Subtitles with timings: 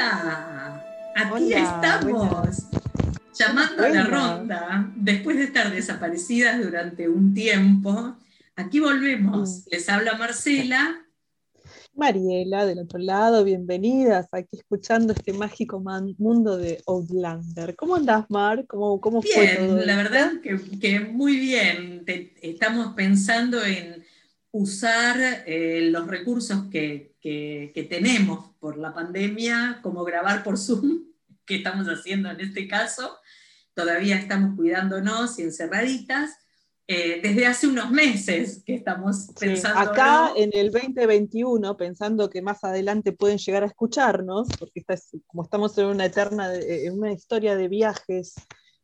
[0.00, 0.82] Hola,
[1.14, 2.64] aquí estamos,
[3.34, 8.16] llamando a la ronda, después de estar desaparecidas durante un tiempo.
[8.56, 9.50] Aquí volvemos.
[9.50, 9.70] Mm.
[9.72, 11.06] Les habla Marcela.
[11.94, 15.82] Mariela, del otro lado, bienvenidas aquí escuchando este mágico
[16.16, 17.76] mundo de Outlander.
[17.76, 18.64] ¿Cómo andás, Mar?
[18.66, 22.04] ¿Cómo, cómo fue todo la verdad que, muy bien.
[22.40, 23.99] estamos pensando en
[24.52, 31.04] usar eh, los recursos que, que, tenemos por la pandemia, como grabar por Zoom,
[31.46, 33.18] que estamos haciendo en este caso.
[33.74, 36.36] Todavía estamos cuidándonos y encerraditas.
[36.92, 39.78] Eh, desde hace unos meses que estamos pensando.
[39.78, 44.84] acá en el 2021, pensando que más adelante pueden llegar a escucharnos, porque
[45.28, 48.34] como estamos en una eterna, en una historia de viajes.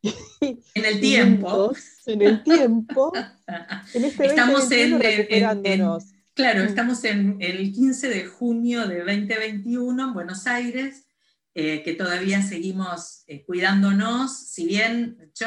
[0.74, 1.74] En el tiempo.
[2.06, 3.12] en el tiempo.
[3.94, 6.04] En este estamos en, recuperándonos.
[6.34, 6.66] Claro, mm.
[6.66, 11.06] estamos en el 15 de junio de 2021 en Buenos Aires,
[11.54, 14.36] eh, que todavía seguimos eh, cuidándonos.
[14.36, 15.46] Si bien yo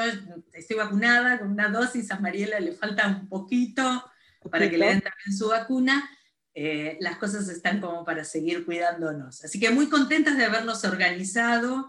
[0.54, 4.04] estoy vacunada con una dosis, a Mariela le falta un poquito
[4.50, 6.10] para que le den también su vacuna,
[6.56, 9.44] eh, las cosas están como para seguir cuidándonos.
[9.44, 11.88] Así que muy contentas de habernos organizado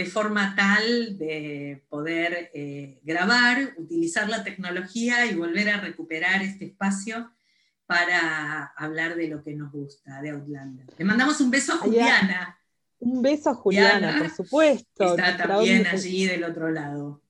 [0.00, 2.50] de forma tal de poder
[3.02, 7.30] grabar, utilizar la tecnología y volver a recuperar este espacio
[7.84, 10.86] para hablar de lo que nos gusta, de Outlander.
[10.96, 12.58] Le mandamos un beso a Juliana.
[12.98, 15.16] Un beso a Juliana, por supuesto.
[15.16, 17.20] Está también allí del otro lado.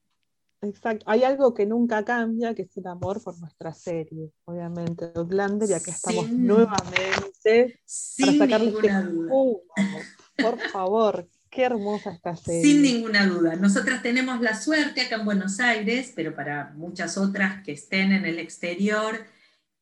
[0.62, 1.04] Exacto.
[1.08, 5.72] Hay algo que nunca cambia, que es el amor por nuestra serie, obviamente, Outlander, y
[5.72, 9.32] aquí estamos nuevamente sin para este duda.
[10.36, 12.62] Por favor, qué hermosa esta serie.
[12.62, 13.56] Sin ninguna duda.
[13.56, 18.24] Nosotras tenemos la suerte acá en Buenos Aires, pero para muchas otras que estén en
[18.24, 19.26] el exterior,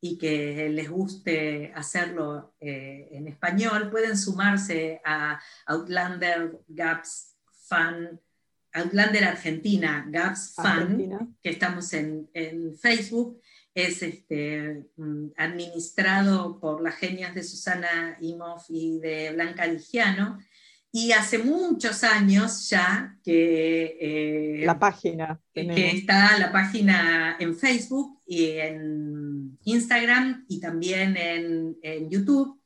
[0.01, 7.35] y que les guste hacerlo eh, en español, pueden sumarse a Outlander Gaps
[7.67, 8.21] Fan,
[8.75, 12.29] Outlander Argentina Gaps Fan, que estamos en,
[12.81, 13.41] Facebook.
[13.75, 20.39] Es este, mm, administrado por las genias de Susana Imhoff y de Blanca Ligiano.
[20.91, 23.99] Y hace muchos años ya que...
[24.01, 25.41] Eh, la página.
[25.53, 32.61] Que está la página en Facebook y en Instagram y también en, YouTube.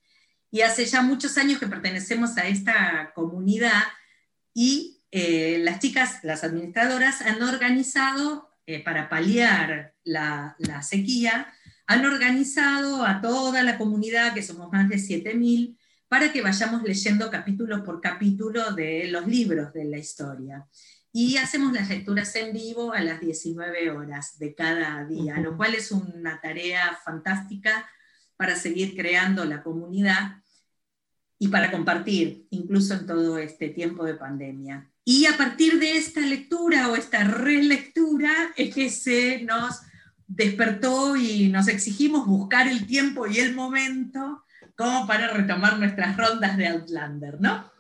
[0.50, 3.82] Y hace ya muchos años que pertenecemos a esta comunidad
[4.54, 11.52] y eh, las chicas, las administradoras, han organizado, eh, para paliar la, la sequía,
[11.86, 15.76] han organizado a toda la comunidad, que somos más de 7.000,
[16.12, 20.68] para que vayamos leyendo capítulo por capítulo de los libros de la historia.
[21.10, 25.74] Y hacemos las lecturas en vivo a las 19 horas de cada día, lo cual
[25.74, 27.88] es una tarea fantástica
[28.36, 30.42] para seguir creando la comunidad
[31.38, 34.90] y para compartir, incluso en todo este tiempo de pandemia.
[35.06, 39.80] Y a partir de esta lectura o esta relectura es que se nos
[40.26, 44.44] despertó y nos exigimos buscar el tiempo y el momento
[44.76, 47.70] como para retomar nuestras rondas de Outlander, ¿no?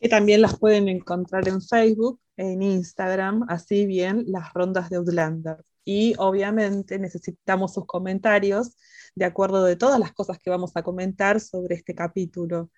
[0.00, 5.64] Que también las pueden encontrar en Facebook, en Instagram, así bien las rondas de Outlander.
[5.84, 8.76] Y obviamente necesitamos sus comentarios
[9.14, 12.70] de acuerdo de todas las cosas que vamos a comentar sobre este capítulo.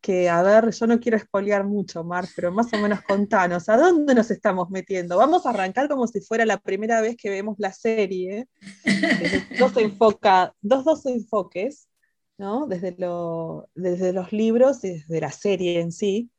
[0.00, 3.76] Que, a ver, yo no quiero espolear mucho, Mar, pero más o menos contanos, ¿a
[3.76, 5.16] dónde nos estamos metiendo?
[5.16, 8.48] Vamos a arrancar como si fuera la primera vez que vemos la serie.
[9.58, 11.89] dos, enfoca, dos, dos enfoques
[12.68, 12.96] desde,
[13.74, 16.30] desde los libros y desde la serie en sí,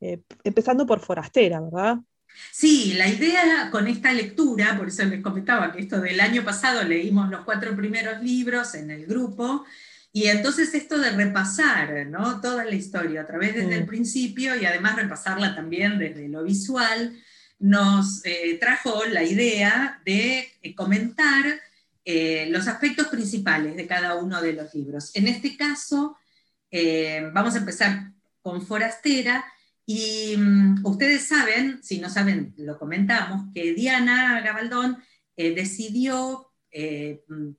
[0.00, 1.98] eh, empezando por Forastera, ¿verdad?
[2.52, 6.82] Sí, la idea con esta lectura, por eso les comentaba que esto del año pasado
[6.84, 9.64] leímos los cuatro primeros libros en el grupo,
[10.12, 12.40] y entonces esto de repasar ¿no?
[12.40, 13.88] toda la historia a través desde el mm.
[13.88, 17.14] principio y además repasarla también desde lo visual,
[17.58, 21.60] nos eh, trajo la idea de eh, comentar
[22.08, 25.10] eh, los aspectos principales de cada uno de los libros.
[25.16, 26.16] En este caso,
[26.70, 29.44] eh, vamos a empezar con Forastera,
[29.84, 34.98] y mm, ustedes saben, si no saben, lo comentamos, que Diana Gabaldón
[35.36, 36.44] eh, decidió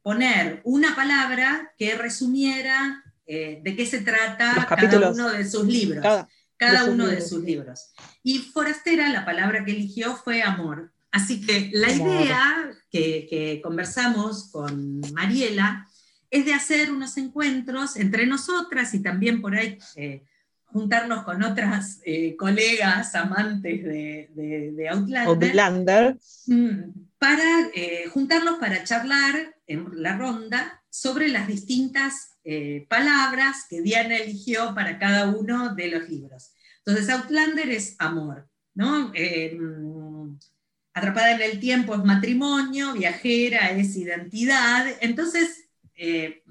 [0.04, 6.06] poner una palabra que resumiera de qué se trata cada uno de sus libros.
[6.56, 7.94] Cada, uno de sus libros.
[8.22, 10.92] Y Forastera, la palabra que eligió fue amor.
[11.18, 15.88] Así que la idea que, conversamos con Mariela
[16.30, 20.26] es de hacer unos encuentros entre nosotras y también por ahí eh,
[20.66, 26.82] juntarnos con otras eh, colegas amantes de, Outlander, mm,
[27.18, 32.34] para eh, juntarnos para charlar en la ronda sobre las distintas
[32.88, 36.54] palabras que Diana eligió para cada uno de los libros.
[36.86, 39.12] Entonces, Outlander es amor, ¿no?
[40.98, 44.88] Atrapada en el tiempo es matrimonio, viajera es identidad.
[45.00, 46.44] Entonces, eh,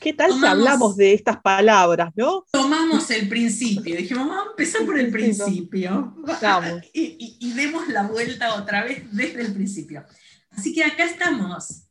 [0.00, 2.44] ¿Qué tal si hablamos de estas palabras, no?
[2.50, 6.14] Tomamos el principio, dijimos, vamos a empezar por el principio.
[6.92, 10.04] Y, y, demos la vuelta otra vez desde el principio.
[10.50, 11.84] Así que acá estamos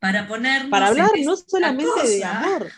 [0.00, 0.70] para ponernos.
[0.70, 2.72] Para hablar no solamente de amor,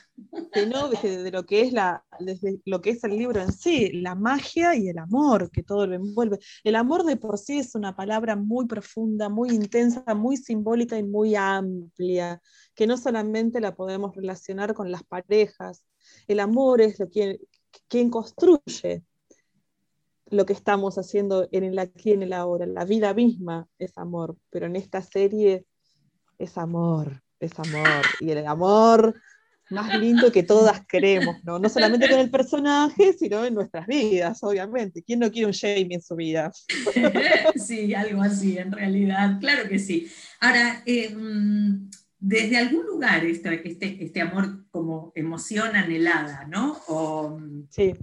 [0.52, 4.14] sino de, lo que es la, desde lo que es el libro en sí, la
[4.14, 6.38] magia y el amor que todo lo envuelve.
[6.64, 11.04] El amor de por sí es una palabra muy profunda, muy intensa, muy simbólica y
[11.04, 12.40] muy amplia,
[12.74, 15.84] que no solamente la podemos relacionar con las parejas.
[16.26, 17.40] El amor es lo que,
[17.88, 19.04] quien construye
[20.26, 22.66] lo que estamos haciendo en el aquí y en el ahora.
[22.66, 25.64] La vida misma es amor, pero en esta serie
[26.38, 28.04] es amor, es amor.
[28.20, 29.14] Y el amor
[29.70, 31.58] más lindo que todas queremos, ¿no?
[31.58, 35.02] No solamente con el personaje, sino en nuestras vidas, obviamente.
[35.02, 36.50] ¿Quién no quiere un Jamie en su vida?
[37.56, 40.10] Sí, algo así, en realidad, claro que sí.
[40.40, 46.80] Ahora, eh, mm, desde algún lugar este, este, este, amor como emoción anhelada, ¿no?
[46.88, 47.94] O mm, sí.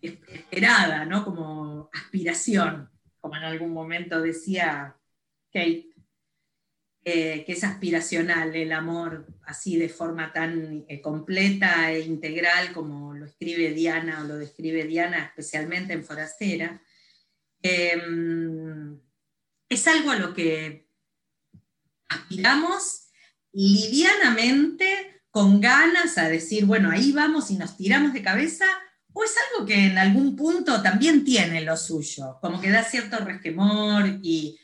[0.00, 1.24] esperada, ¿no?
[1.24, 2.90] Como aspiración,
[3.20, 4.96] como en algún momento decía
[5.52, 5.93] Kate
[7.04, 13.12] eh, que es aspiracional el amor así de forma tan eh, completa e integral como
[13.14, 16.82] lo escribe Diana o lo describe Diana especialmente en Forastera,
[17.62, 18.98] em,
[19.68, 20.88] es algo a lo que
[22.08, 23.08] aspiramos
[23.52, 28.66] livianamente, con ganas a decir, bueno, ahí vamos y nos tiramos de cabeza,
[29.12, 33.18] o es algo que en algún punto también tiene lo suyo, como que da cierto
[33.18, 34.58] resquemor y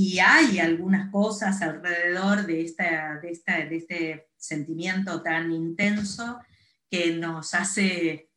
[0.00, 6.38] y hay algunas cosas alrededor de, esta, de, esta, de este sentimiento tan intenso
[6.88, 8.30] que nos hace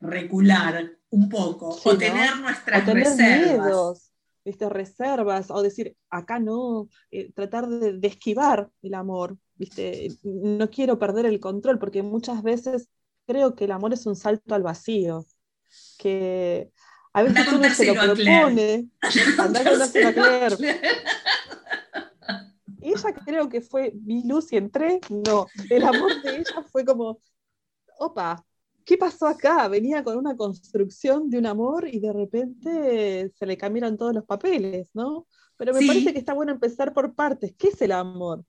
[0.00, 4.10] recular un poco o tener nuestras reservas.
[4.68, 10.08] reservas, o decir, acá no, eh, tratar de, esquivar el amor, ¿viste?
[10.24, 12.88] no quiero perder el control, porque muchas veces
[13.24, 15.24] creo que el amor es un salto al vacío,
[15.96, 16.72] que
[17.14, 18.88] a veces uno se lo propone.
[19.38, 20.80] Andá con Claire.
[22.82, 25.00] Ella creo que fue mi luz y entré.
[25.08, 27.20] No, el amor de ella fue como,
[27.98, 28.44] opa,
[28.84, 29.68] ¿qué pasó acá?
[29.68, 34.24] Venía con una construcción de un amor y de repente se le cambiaron todos los
[34.24, 35.26] papeles, ¿no?
[35.56, 37.54] Pero me parece que está bueno empezar por partes.
[37.56, 38.44] ¿Qué es el amor?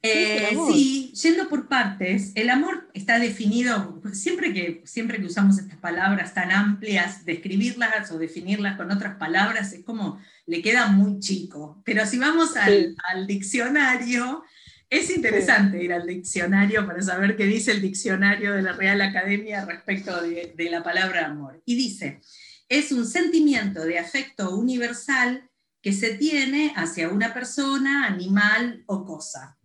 [0.00, 5.78] Eh, sí, yendo por partes, el amor está definido, siempre que, siempre que usamos estas
[5.78, 11.82] palabras tan amplias, describirlas o definirlas con otras palabras es como le queda muy chico.
[11.84, 12.94] Pero si vamos al,
[13.26, 14.44] diccionario,
[14.88, 19.64] es interesante ir al diccionario para saber qué dice el diccionario de la Real Academia
[19.64, 21.60] respecto de, de la palabra amor.
[21.66, 22.20] Y dice,
[22.68, 25.50] es un sentimiento de afecto universal
[25.82, 29.57] que se tiene hacia una persona, animal o cosa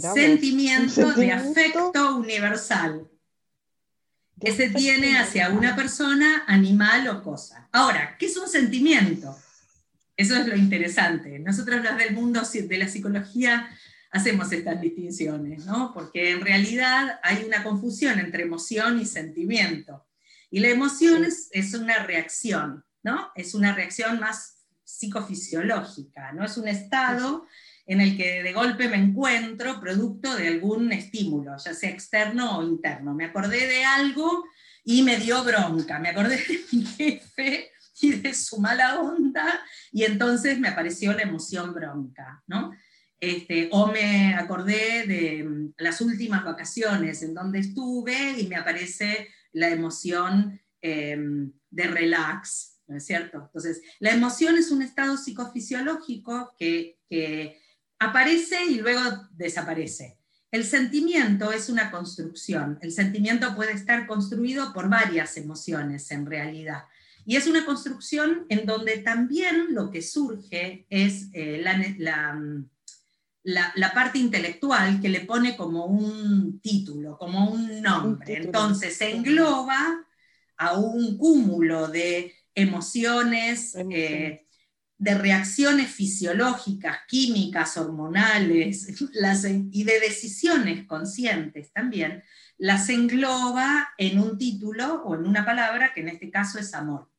[0.00, 3.08] sentimiento, de afecto universal
[4.40, 7.68] que se tiene hacia una persona, animal o cosa.
[7.72, 9.36] Ahora, ¿qué es un sentimiento?
[10.16, 11.38] Eso es lo interesante.
[11.38, 13.68] Nosotros los del mundo de la psicología
[14.10, 15.92] hacemos estas distinciones, ¿no?
[15.92, 20.06] Porque en realidad hay una confusión entre emoción y sentimiento.
[20.50, 23.30] Y la emoción es, es, una reacción, ¿no?
[23.34, 26.44] Es una reacción más psicofisiológica, ¿no?
[26.44, 27.46] Es un estado
[27.86, 32.62] en el que de golpe me encuentro producto de algún estímulo, ya sea externo o
[32.62, 33.14] interno.
[33.14, 34.44] Me acordé de algo
[34.84, 39.60] y me dio bronca, me acordé de mi jefe y de su mala onda,
[39.92, 42.72] y entonces me apareció la emoción bronca, ¿no?
[43.20, 49.28] Este, o me acordé de mm, las últimas vacaciones en donde estuve y me aparece
[49.52, 53.44] la emoción em, de relax, ¿no es cierto?
[53.46, 57.62] Entonces, la emoción es un estado psicofisiológico que, que
[57.98, 59.00] aparece y luego
[59.32, 60.18] desaparece.
[60.50, 62.78] El sentimiento es una construcción.
[62.80, 66.84] El sentimiento puede estar construido por varias emociones en realidad.
[67.26, 72.38] Y es una construcción en donde también lo que surge es eh, la,
[73.42, 78.36] la, parte intelectual que le pone como un título, como un nombre.
[78.36, 80.06] Entonces se engloba
[80.56, 84.46] a un cúmulo de emociones, eh,
[85.04, 88.88] de reacciones fisiológicas, químicas, hormonales
[89.70, 92.24] y de decisiones conscientes también,
[92.56, 97.10] las engloba en un título o en una palabra que en este caso es amor.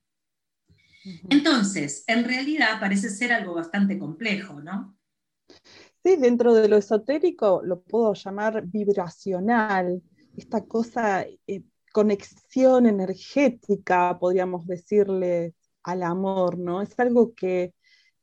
[1.29, 4.97] Entonces, en realidad parece ser algo bastante complejo, ¿no?
[6.03, 10.01] Sí, dentro de lo esotérico lo puedo llamar vibracional,
[10.35, 11.61] esta cosa eh,
[11.93, 15.53] conexión energética, podríamos decirle,
[15.85, 16.81] al amor, ¿no?
[16.81, 17.73] Es algo que,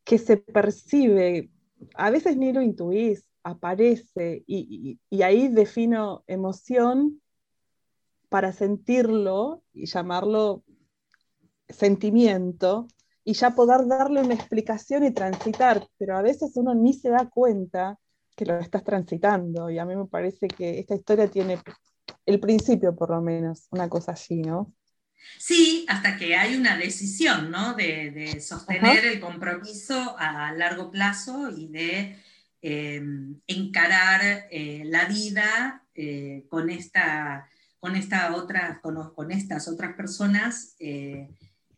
[0.04, 1.50] se percibe,
[1.94, 7.22] a veces ni lo intuís, aparece, y, ahí defino emoción
[8.28, 10.64] para sentirlo y llamarlo
[11.68, 12.88] sentimiento,
[13.24, 17.30] y ya poder darle una explicación y transitar, pero a veces uno ni se da
[17.30, 17.96] cuenta
[18.34, 21.60] que lo estás transitando, y a mí me parece que esta historia tiene
[22.26, 24.72] el principio, por lo menos, una cosa así, ¿no?
[25.38, 27.74] Sí, hasta que hay una decisión, ¿no?
[27.74, 32.16] De, sostener el compromiso a largo plazo y de
[32.60, 37.48] em, encarar eh, la vida eh, con, esta,
[37.80, 41.28] con, esta otra, con, estas otras personas eh,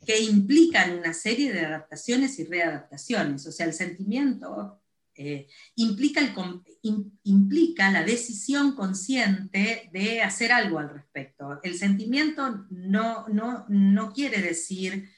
[0.07, 3.47] que implican una serie de adaptaciones y readaptaciones.
[3.47, 4.81] O sea, el sentimiento
[5.17, 6.21] eh, implica,
[7.23, 11.61] implica la decisión consciente de hacer algo al respecto.
[11.63, 15.11] El sentimiento no, no, no quiere decir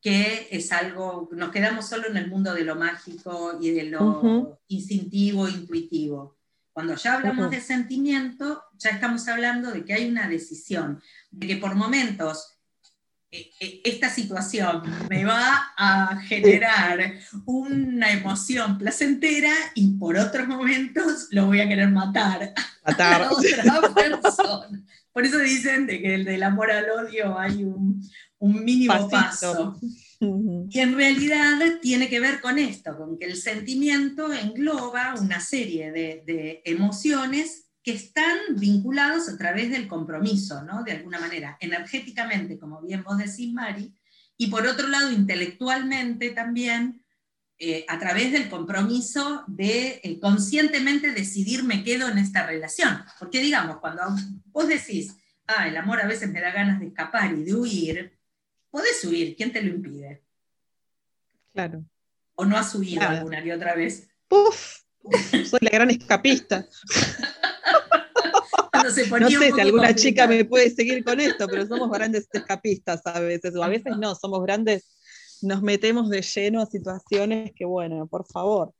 [0.00, 4.60] que es algo, nos quedamos solo en el mundo de lo mágico y de lo
[4.68, 6.36] instintivo, intuitivo.
[6.74, 11.56] Cuando ya hablamos de sentimiento, ya estamos hablando de que hay una decisión, de que
[11.56, 12.53] por momentos
[13.58, 17.14] esta situación me va a generar
[17.46, 22.52] una emoción placentera y por otros momentos lo voy a querer matar,
[22.84, 23.22] matar.
[23.22, 24.82] a otra persona.
[25.12, 28.02] Por eso dicen de que el del amor al odio hay un,
[28.40, 29.78] mínimo paso.
[30.20, 35.92] Y en realidad tiene que ver con esto, con que el sentimiento engloba una serie
[35.92, 40.82] de, de emociones que están vinculados a través del compromiso, ¿no?
[40.82, 43.94] De alguna manera, energéticamente, como bien vos decís, Mari,
[44.38, 47.04] y por otro lado, intelectualmente también,
[47.58, 53.04] eh, a través del compromiso de eh, conscientemente decidir me quedo en esta relación.
[53.18, 54.02] Porque digamos, cuando
[54.46, 55.14] vos decís,
[55.46, 58.18] ah, el amor a veces me da ganas de escapar y de huir,
[58.70, 60.24] podés huir, ¿quién te lo impide?
[61.52, 61.84] Claro.
[62.34, 64.08] ¿O no has huido alguna y otra vez?
[64.30, 64.80] Uf,
[65.48, 66.66] soy la gran escapista.
[68.84, 73.20] no sé si alguna chica me puede seguir con esto, pero somos grandes escapistas a
[73.20, 74.96] veces, o a veces no, somos grandes,
[75.42, 78.74] nos metemos de lleno a situaciones que, bueno, por favor,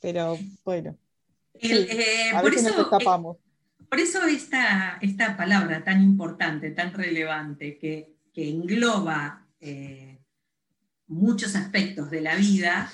[0.00, 0.98] pero bueno.
[1.54, 3.36] Eh, por, eso, escapamos.
[3.88, 10.18] por eso esta, esta palabra tan importante, tan relevante, que, engloba eh,
[11.06, 12.90] muchos aspectos de la vida,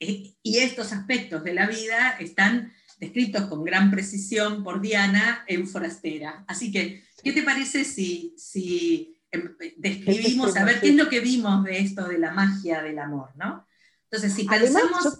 [0.00, 5.66] eh, y estos aspectos de la vida están descritos con gran precisión por Diana en
[5.66, 6.44] Forastera.
[6.48, 11.20] Así que, ¿qué te parece si, si em, describimos, a ver qué es lo que
[11.20, 13.66] vimos de esto de la magia del amor, ¿no?
[14.10, 15.18] Entonces, si pensamos...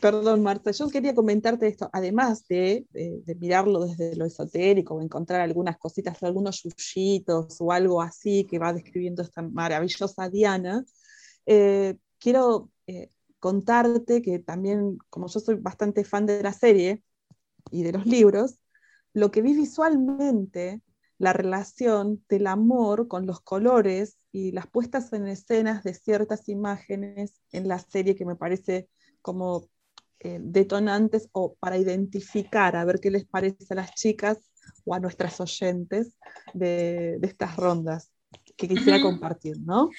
[0.00, 2.86] perdón, Marta, yo quería comentarte esto, además de,
[3.40, 9.22] mirarlo desde lo esotérico, encontrar algunas cositas, algunos yuyitos o algo así que va describiendo
[9.22, 10.84] esta maravillosa Diana,
[11.46, 13.10] eh, quiero eh,
[13.44, 17.02] contarte que también, como yo soy bastante fan de la serie
[17.70, 18.58] y de los libros,
[19.12, 20.80] lo que vi visualmente,
[21.18, 27.42] la relación del amor con los colores y las puestas en escenas de ciertas imágenes
[27.52, 28.88] en la serie que me parece
[29.20, 29.68] como
[30.20, 34.38] eh, detonantes o para identificar, a ver qué les parece a las chicas
[34.86, 36.16] o a nuestras oyentes
[36.54, 38.13] de estas rondas
[38.56, 39.90] que quisiera compartir, ¿no?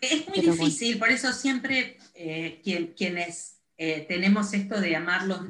[0.00, 2.60] Es muy difícil, por eso siempre eh,
[2.96, 5.40] quienes eh, tenemos esto de amar los,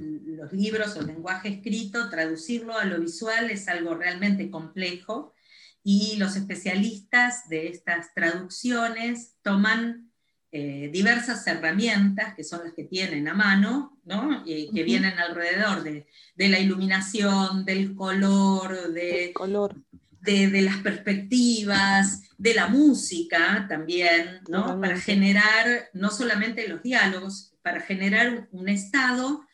[0.52, 5.34] libros o el lenguaje escrito, traducirlo a lo visual es algo realmente complejo
[5.82, 10.12] y los especialistas de estas traducciones toman
[10.52, 14.44] eh, diversas herramientas que son las que tienen a mano, ¿no?
[14.44, 19.74] que vienen alrededor de, de, la iluminación, del color, de, color
[20.20, 24.80] de, las perspectivas, de la música también, ¿no?
[24.80, 29.46] Para generar no solamente los diálogos, para generar un estado,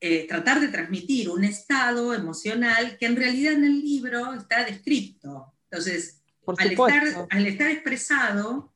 [0.00, 5.54] eh, tratar de transmitir un estado emocional que en realidad en el libro está descrito.
[5.70, 6.22] Entonces,
[6.58, 8.69] al estar, al estar, expresado,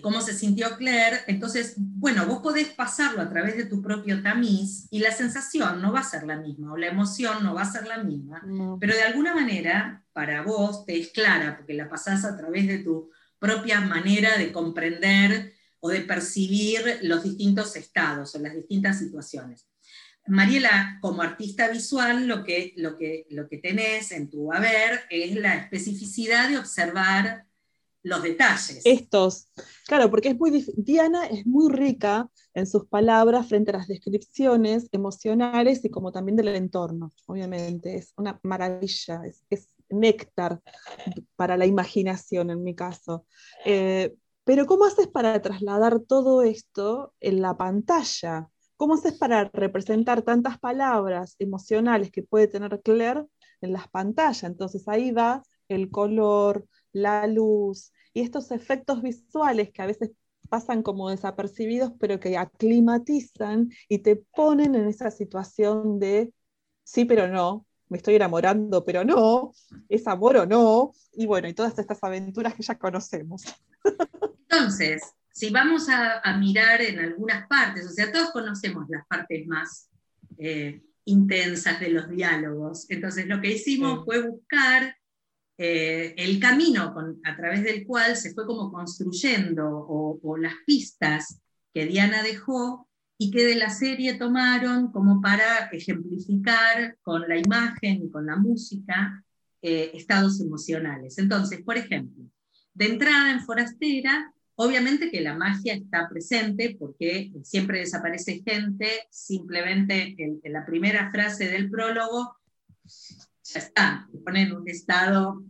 [0.00, 4.86] cómo se sintió Claire, entonces, bueno, vos podés pasarlo a través de tu propio tamiz
[4.90, 7.72] y la sensación no va a ser la misma, o la emoción no va a
[7.72, 8.40] ser la misma,
[8.78, 12.78] pero de alguna manera para vos te es clara, porque la pasás a través de
[12.78, 19.66] tu propia manera de comprender o de percibir los distintos estados o las distintas situaciones.
[20.26, 25.34] Mariela, como artista visual, lo que, lo que, lo que tenés en tu haber es
[25.34, 27.46] la especificidad de observar
[28.02, 28.80] los detalles.
[28.84, 29.50] Estos,
[29.86, 34.88] claro, porque es muy Diana es muy rica en sus palabras frente a las descripciones
[34.92, 40.60] emocionales y como también del entorno, obviamente, es una maravilla, es, néctar
[41.34, 43.26] para la imaginación en mi caso.
[43.64, 44.14] Eh,
[44.44, 48.48] pero ¿cómo haces para trasladar todo esto en la pantalla?
[48.76, 53.26] ¿Cómo haces para representar tantas palabras emocionales que puede tener Claire
[53.60, 54.44] en las pantallas?
[54.44, 60.10] Entonces ahí va el color, la luz y estos efectos visuales que a veces
[60.48, 66.32] pasan como desapercibidos, pero que aclimatizan y te ponen en esa situación de
[66.82, 69.52] sí, pero no, me estoy enamorando, pero no,
[69.88, 73.44] es amor o no, y bueno, y todas estas aventuras que ya conocemos.
[74.48, 79.88] Entonces, si vamos a, mirar en algunas partes, o sea, todos conocemos las partes más
[80.38, 84.96] eh, intensas de los diálogos, entonces lo que hicimos fue buscar
[85.62, 91.40] eh, el camino a través del cual se fue como construyendo o las pistas
[91.74, 92.88] que Diana dejó
[93.18, 98.36] y que de la serie tomaron como para ejemplificar con la imagen y con la
[98.36, 99.22] música
[99.60, 101.18] eh, estados emocionales.
[101.18, 102.24] Entonces, por ejemplo,
[102.72, 110.14] de entrada en Forastera, obviamente que la magia está presente porque siempre desaparece gente, simplemente
[110.16, 112.36] en, la primera frase del prólogo,
[113.44, 115.44] ya está, te ponen un estado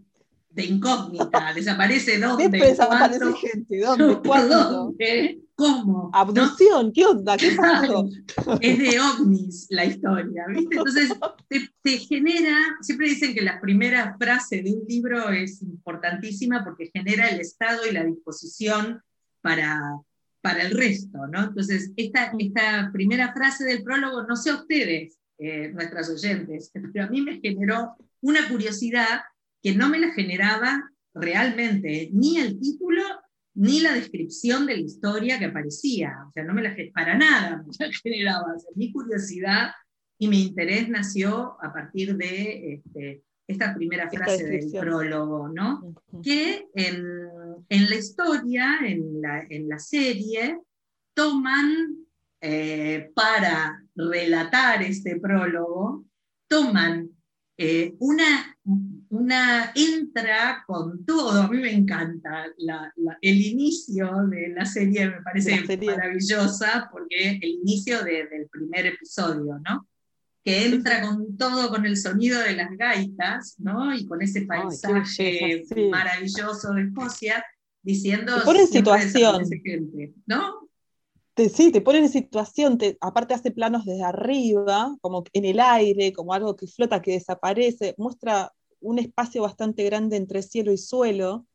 [0.51, 4.95] de incógnita, desaparece dónde, desaparece gente, dónde, cuándo.
[5.55, 6.11] ¿Cómo?
[6.15, 7.37] Abducción, ¿qué onda?
[7.37, 8.09] ¿Qué pasó?
[8.63, 10.75] Es de ovnis la historia, ¿viste?
[10.75, 11.13] Entonces
[11.83, 17.29] te, genera, siempre dicen que la primera frase de un libro es importantísima porque genera
[17.29, 19.03] el estado y la disposición
[19.43, 19.79] para,
[20.41, 21.45] para el resto, ¿no?
[21.45, 27.05] Entonces, esta, esta primera frase del prólogo, no sé a ustedes, eh, nuestras oyentes, pero
[27.05, 29.21] a mí me generó una curiosidad
[29.63, 33.03] que no me la generaba realmente ni el título
[33.55, 36.15] ni la descripción de la historia que aparecía.
[36.29, 38.55] O sea, no me la para nada me generaba.
[38.75, 39.71] mi curiosidad
[40.19, 45.95] y mi interés nació a partir de este, esta primera frase del prólogo, ¿no?
[46.23, 50.59] Que en, la historia, en la, en la serie,
[51.15, 51.97] toman
[52.41, 56.05] eh, para relatar este prólogo,
[56.49, 57.11] toman
[57.63, 58.57] eh, una
[59.11, 62.47] una entra con todo, a mí me encanta
[63.21, 69.87] el inicio de la serie, me parece maravillosa, porque el inicio del primer episodio, ¿no?
[70.45, 73.93] Que entra con todo, con el sonido de las gaitas, ¿no?
[73.95, 77.45] Y con ese paisaje maravilloso de Escocia,
[77.83, 78.37] diciendo...
[78.37, 79.45] Te pone en situación.
[81.37, 81.49] ¿No?
[81.49, 86.13] sí, te pone en situación, te, aparte hace planos desde arriba, como en el aire,
[86.13, 91.47] como algo que flota, que desaparece, muestra un espacio bastante grande entre cielo y suelo,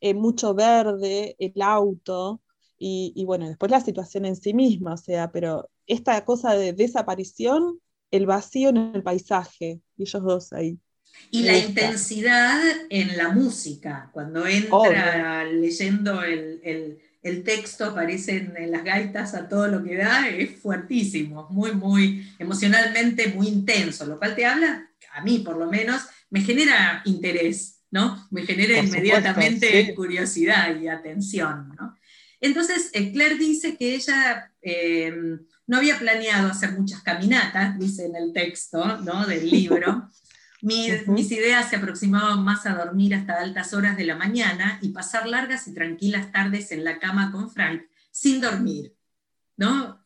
[0.00, 2.42] eh, mucho verde, el auto,
[2.78, 7.80] y, bueno, después la situación en sí misma, o sea, pero esta cosa de desaparición,
[8.10, 10.78] el vacío en el paisaje, y ellos dos ahí.
[11.30, 16.98] Y la intensidad en la música, cuando entra leyendo el, el,
[17.42, 23.28] texto, aparecen en las gaitas a todo lo que da, es fuertísimo, muy, muy emocionalmente
[23.28, 28.26] muy intenso, lo cual te habla, a mí por lo menos, me genera interés, ¿no?
[28.30, 31.96] Me genera inmediatamente curiosidad y atención, ¿no?
[32.40, 35.12] Entonces, eh, Claire dice que ella eh,
[35.66, 39.26] no había planeado hacer muchas caminatas, dice en el texto ¿no?
[39.26, 40.10] del libro.
[40.62, 44.88] Mis, mis, ideas se aproximaban más a dormir hasta altas horas de la mañana y
[44.88, 48.96] pasar largas y tranquilas tardes en la cama con Frank sin dormir.
[49.56, 50.02] ¿no?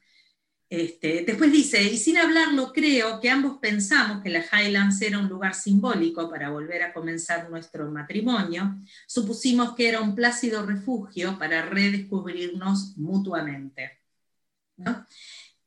[0.68, 5.28] Este, después dice, y sin hablarlo creo que ambos pensamos que la Highlands era un
[5.28, 8.76] lugar simbólico para volver a comenzar nuestro matrimonio,
[9.08, 13.98] supusimos que era un plácido refugio para redescubrirnos mutuamente.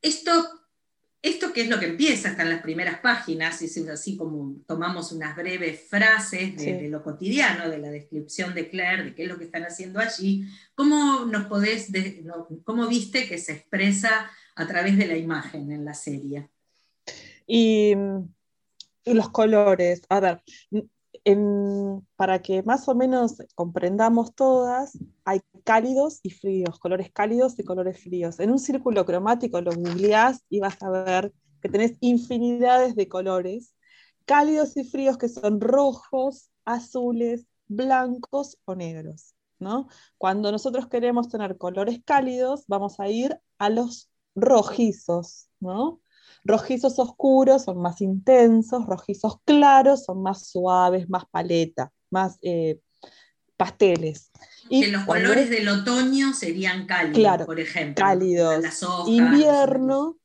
[0.02, 0.62] Esto,
[1.24, 5.12] esto que es lo que empieza, hasta en las primeras páginas, es así como tomamos
[5.12, 9.40] unas breves frases de, lo cotidiano, de la descripción de Claire, de qué es lo
[9.40, 11.88] que están haciendo allí, ¿cómo nos podés,
[12.64, 16.50] cómo viste que se expresa a través de la imagen en la serie.
[17.48, 17.96] Y,
[19.06, 20.42] los colores, a ver,
[22.16, 28.02] para que más o menos comprendamos todas, hay cálidos y fríos, colores cálidos y colores
[28.04, 28.40] fríos.
[28.40, 33.74] En un círculo cromático lo googleás y vas a ver que tenés infinidades de colores,
[34.26, 39.34] cálidos y fríos que son rojos, azules, blancos o negros.
[39.60, 39.88] ¿no?
[40.18, 46.02] Cuando nosotros queremos tener colores cálidos, vamos a ir a los rojizos, ¿no?
[46.46, 52.80] Rojizos oscuros son más intensos, rojizos claros son más suaves, más paleta, más eh,
[53.56, 54.32] pasteles.
[54.70, 58.04] Y los colores del otoño serían cálidos, por ejemplo.
[58.04, 58.66] Cálidos.
[59.08, 60.18] invierno,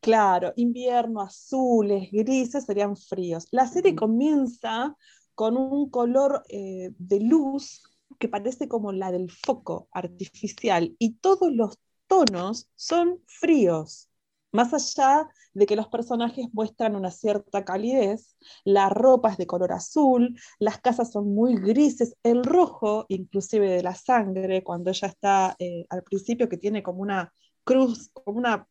[0.00, 3.46] claro, invierno, azules, grises serían fríos.
[3.50, 4.96] La serie comienza
[5.34, 7.82] con un color eh, de luz
[8.18, 14.08] que parece como la del foco artificial y todos los tonos son fríos.
[14.52, 19.72] Más allá de que los personajes muestran una cierta calidez, la ropa es de color
[19.72, 25.56] azul, las casas son muy grises, el rojo, inclusive de la sangre, cuando ella está
[25.58, 28.66] eh, al principio que tiene como una cruz, como una,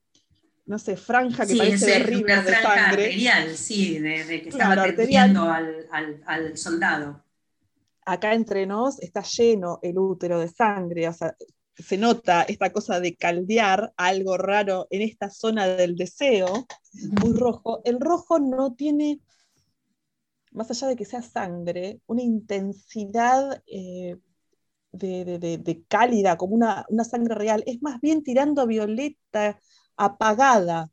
[0.65, 3.05] no sé, franja que parece de río de sangre.
[3.05, 5.87] Arterial, sí, de, que estaba atendiendo al,
[6.25, 7.23] al, soldado.
[8.05, 11.33] Acá entre nos está lleno el útero de sangre, o sea,
[11.75, 16.67] se nota esta cosa de caldear algo raro en esta zona del deseo,
[17.21, 17.81] muy rojo.
[17.83, 19.19] El rojo no tiene,
[20.51, 24.17] más allá de que sea sangre, una intensidad eh,
[24.91, 27.63] de, cálida, como una, sangre real.
[27.65, 29.59] Es más bien tirando a violeta,
[29.97, 30.91] apagada.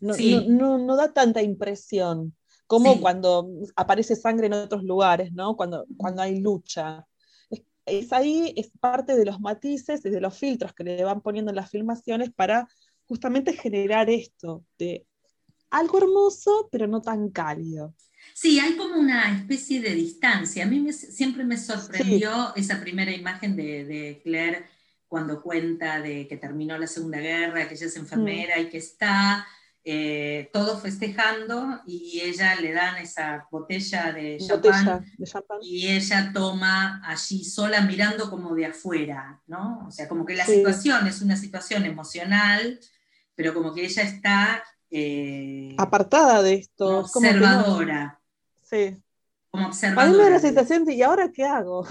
[0.00, 2.34] No, no, da tanta impresión
[2.66, 5.56] como cuando aparece sangre en otros lugares, ¿no?
[5.56, 7.04] cuando, cuando hay lucha
[7.86, 11.50] es ahí, es parte de los matices y de los filtros que le van poniendo
[11.50, 12.68] en las filmaciones para
[13.06, 15.06] justamente generar esto de
[15.70, 17.94] algo hermoso, pero no tan cálido.
[18.34, 20.64] Sí, hay como una especie de distancia.
[20.64, 24.66] A mí siempre me sorprendió esa primera imagen de, Claire
[25.06, 29.46] cuando cuenta de que terminó la Segunda Guerra, que ella es enfermera y que está
[29.82, 35.06] eh, todos festejando y ella le dan esa botella de champán,
[35.62, 39.86] y ella toma allí sola mirando como de afuera, ¿no?
[39.88, 42.78] O sea, como que la situación es una situación emocional,
[43.34, 44.62] pero como que ella está...
[44.90, 46.98] Eh, Apartada de esto.
[46.98, 48.20] Observadora.
[48.62, 49.02] Sí.
[49.50, 50.04] Como observadora.
[50.04, 51.86] A mí me da la sensación de, ¿y ahora qué hago?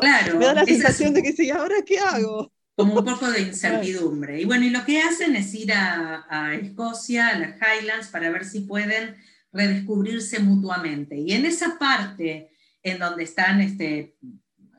[0.00, 0.36] Claro.
[0.38, 2.50] me da la sensación de que sí, ¿y ahora qué hago?
[2.78, 4.40] Como un poco de incertidumbre.
[4.40, 8.44] Y bueno, y lo que hacen es ir a, Escocia, a las Highlands, para ver
[8.44, 9.16] si pueden
[9.52, 11.16] redescubrirse mutuamente.
[11.16, 12.52] Y en esa parte
[12.84, 14.16] en donde están este,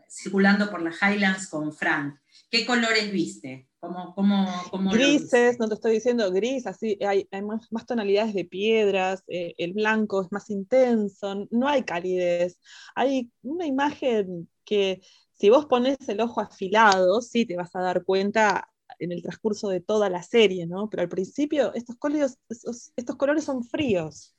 [0.09, 2.17] circulando por las Highlands con Frank,
[2.49, 3.67] ¿qué colores viste?
[3.81, 9.55] ¿Cómo, cómo, Grises, no te estoy diciendo gris, así hay, más, tonalidades de piedras, eh,
[9.57, 12.59] el blanco es más intenso, no hay calidez.
[12.95, 15.01] Hay una imagen que
[15.39, 19.69] si vos pones el ojo afilado, sí te vas a dar cuenta en el transcurso
[19.69, 20.89] de toda la serie, ¿no?
[20.89, 24.35] Pero al principio estos colores, estos colores son fríos,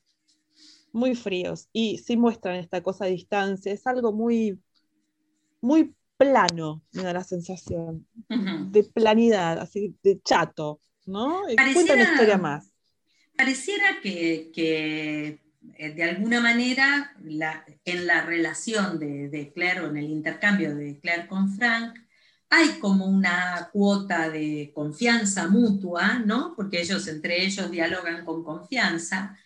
[0.91, 4.59] muy fríos, y sí muestran esta cosa de distancia, es algo muy,
[5.59, 11.41] muy plano, me da la sensación, de planidad, así de chato, ¿no?
[11.73, 12.71] Cuenta una historia más.
[13.35, 17.15] Pareciera que eh, de alguna manera,
[17.85, 21.95] en la relación de, Claire o en el intercambio de Claire con Frank,
[22.49, 26.53] hay como una cuota de confianza mutua, ¿no?
[26.55, 29.37] Porque ellos entre ellos dialogan con confianza,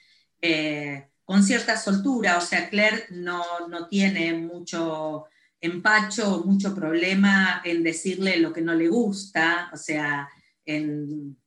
[0.41, 5.25] eh, con cierta soltura, o sea, Claire no, no tiene mucho
[5.61, 10.27] empacho, mucho problema en decirle lo que no le gusta, o sea,
[10.65, 11.37] en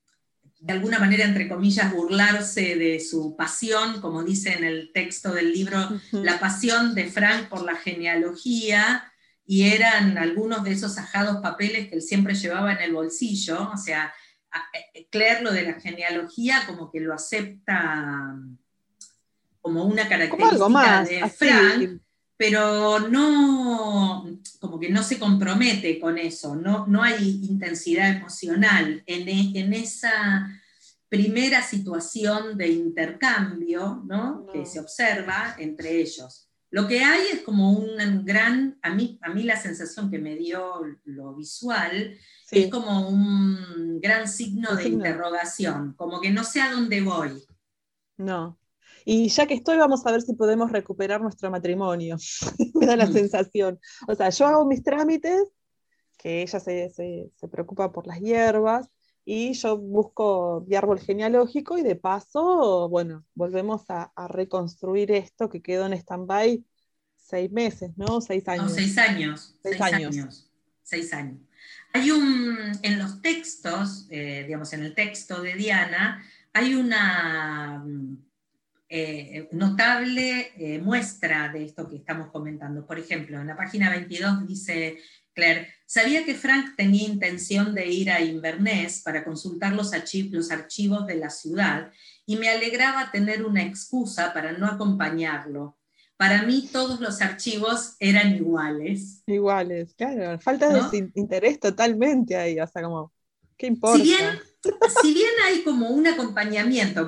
[0.61, 5.53] de alguna manera, entre comillas, burlarse de su pasión, como dice en el texto del
[5.53, 5.79] libro,
[6.13, 9.13] la pasión de Frank por la genealogía,
[9.47, 13.77] y eran algunos de esos ajados papeles que él siempre llevaba en el bolsillo, o
[13.77, 14.13] sea,
[14.95, 18.35] eh, Claire lo de la genealogía como que lo acepta
[19.61, 22.01] como una característica de Frank,
[22.39, 24.25] pero no,
[24.61, 29.73] como que no se compromete con eso, no, no hay intensidad emocional en, e, en
[29.75, 30.49] esa
[31.09, 34.47] primera situación de intercambio ¿no?
[34.53, 36.49] que se observa entre ellos.
[36.71, 40.37] Lo que hay es como un gran, a mí, a mí la sensación que me
[40.37, 42.17] dio lo visual
[42.51, 47.43] es como un gran signo de interrogación, como que no sé a dónde voy.
[48.19, 48.58] No,
[49.11, 52.19] y ya que estoy, vamos a ver si podemos recuperar nuestro matrimonio.
[52.75, 53.13] Me da la mm.
[53.15, 53.81] sensación.
[54.07, 55.45] O sea, yo hago mis trámites,
[56.19, 58.91] que ella se, se, preocupa por las hierbas,
[59.25, 65.63] y yo busco mi árbol genealógico y de paso, bueno, volvemos a, reconstruir esto que
[65.63, 66.63] quedó en stand-by
[67.17, 68.21] seis meses, ¿no?
[68.21, 68.75] Seis años.
[68.75, 69.59] seis años.
[69.63, 70.51] Seis, años.
[70.83, 71.41] Seis años.
[71.95, 77.83] Hay un, en los textos, eh, digamos, en el texto de Diana, hay una
[78.91, 82.87] eh, notable eh, muestra de esto que estamos comentando.
[82.87, 84.99] Por ejemplo, en la página 22 dice
[85.35, 89.93] Claire, sabía que Frank tenía intención de ir a Inverness para consultar los,
[90.31, 91.93] los archivos de la ciudad
[92.27, 95.77] y me alegraba tener una excusa para no acompañarlo.
[96.17, 99.23] Para mí todos los archivos eran iguales.
[99.27, 100.41] Iguales, claro.
[100.41, 103.13] Falta de interés totalmente ahí, o sea, como,
[103.57, 103.99] ¿qué importa?
[103.99, 104.41] Si bien
[105.01, 107.07] si bien hay como un acompañamiento,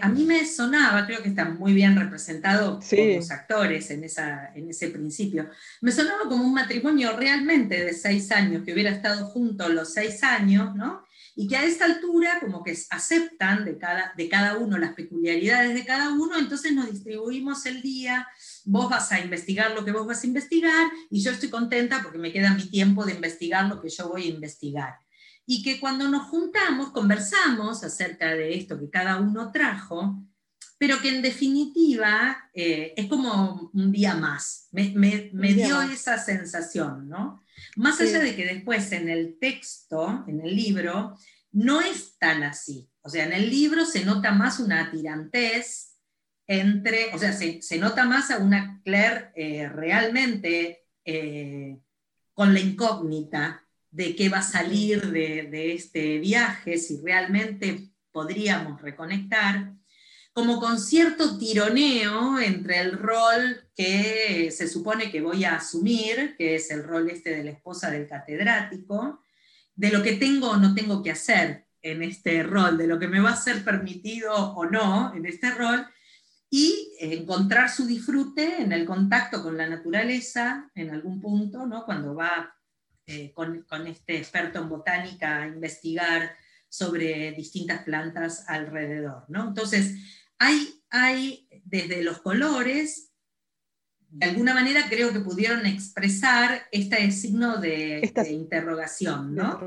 [0.00, 4.52] a mí me sonaba, creo que está muy bien representado por los actores en, esa,
[4.54, 5.48] en ese principio,
[5.80, 10.22] me sonaba como un matrimonio realmente de seis años, que hubiera estado juntos los seis
[10.24, 11.04] años, ¿no?
[11.36, 15.72] Y que a esta altura como que aceptan de cada, de cada uno las peculiaridades
[15.74, 18.26] de cada uno, entonces nos distribuimos el día,
[18.64, 22.18] vos vas a investigar lo que vos vas a investigar y yo estoy contenta porque
[22.18, 25.07] me queda mi tiempo de investigar lo que yo voy a investigar
[25.50, 30.22] y que cuando nos juntamos conversamos acerca de esto que cada uno trajo,
[30.76, 34.68] pero que en definitiva eh, es como un día más.
[34.72, 34.90] Me,
[35.54, 37.42] dio esa sensación, ¿no?
[37.76, 41.16] Más allá de que después en el texto, en el libro,
[41.50, 42.86] no es tan así.
[43.00, 45.96] O sea, en el libro se nota más una tirantez
[46.46, 51.78] entre, o sea, se, nota más a una Claire eh, realmente eh,
[52.34, 59.72] con la incógnita de qué va a salir de, este viaje, si realmente podríamos reconectar,
[60.32, 66.54] como con cierto tironeo entre el rol que se supone que voy a asumir, que
[66.56, 69.22] es el rol este de la esposa del catedrático,
[69.74, 73.08] de lo que tengo o no tengo que hacer en este rol, de lo que
[73.08, 75.86] me va a ser permitido o no en este rol,
[76.50, 81.84] y encontrar su disfrute en el contacto con la naturaleza en algún punto, ¿no?
[81.84, 82.57] cuando va
[83.08, 86.36] eh, con, este experto en botánica a investigar
[86.68, 89.24] sobre distintas plantas alrededor.
[89.28, 89.48] ¿no?
[89.48, 89.94] Entonces,
[90.38, 93.07] hay, hay desde los colores
[94.10, 99.60] de alguna manera creo que pudieron expresar este signo de, interrogación, ¿no?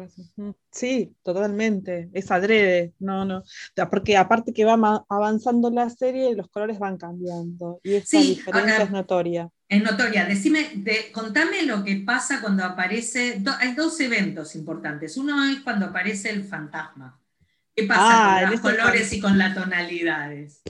[0.72, 3.44] Sí, totalmente, es adrede, no, no,
[3.90, 8.92] porque aparte que va avanzando la serie, los colores van cambiando y esa diferencia es
[8.92, 9.50] notoria.
[9.68, 10.26] Es notoria.
[10.26, 15.16] Decime, de, contame lo que pasa cuando aparece, hay dos eventos importantes.
[15.16, 17.21] Uno es cuando aparece el fantasma.
[17.76, 20.62] ¿Qué pasa ah, con los colores y con las tonalidades?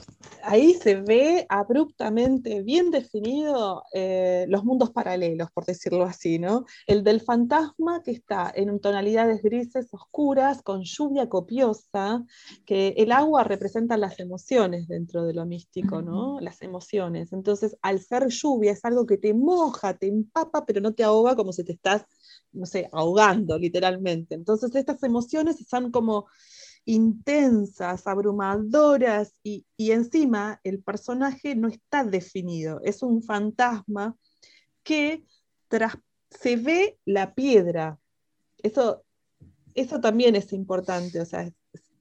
[0.42, 6.64] ahí se ve abruptamente bien definido eh, los mundos paralelos, por decirlo así, ¿no?
[6.86, 12.24] El del fantasma que está en tonalidades grises oscuras, con lluvia copiosa,
[12.66, 16.40] que el agua representa las emociones dentro de lo místico, ¿no?
[16.40, 17.32] Las emociones.
[17.32, 21.36] Entonces, al ser lluvia es algo que te moja, te empapa, pero no te ahoga
[21.36, 22.04] como si te estás,
[22.52, 24.34] no sé, ahogando literalmente.
[24.34, 26.26] Entonces, estas emociones están como
[26.84, 34.16] intensas, abrumadoras y, encima el personaje no está definido, es un fantasma
[34.82, 35.24] que
[35.68, 35.96] tras,
[36.30, 37.98] se ve la piedra.
[38.62, 39.04] Eso,
[39.74, 41.50] eso también es importante, o sea,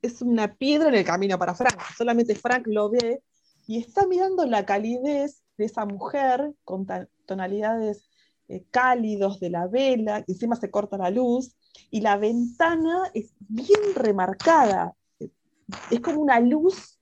[0.02, 3.22] es, una piedra en el camino para Frank, solamente Frank lo ve
[3.68, 6.88] y está mirando la calidez de esa mujer con
[7.26, 8.10] tonalidades
[8.48, 11.56] eh, cálidos de la vela, encima se corta la luz,
[11.90, 14.96] y la ventana es bien remarcada.
[15.90, 17.00] Es como una luz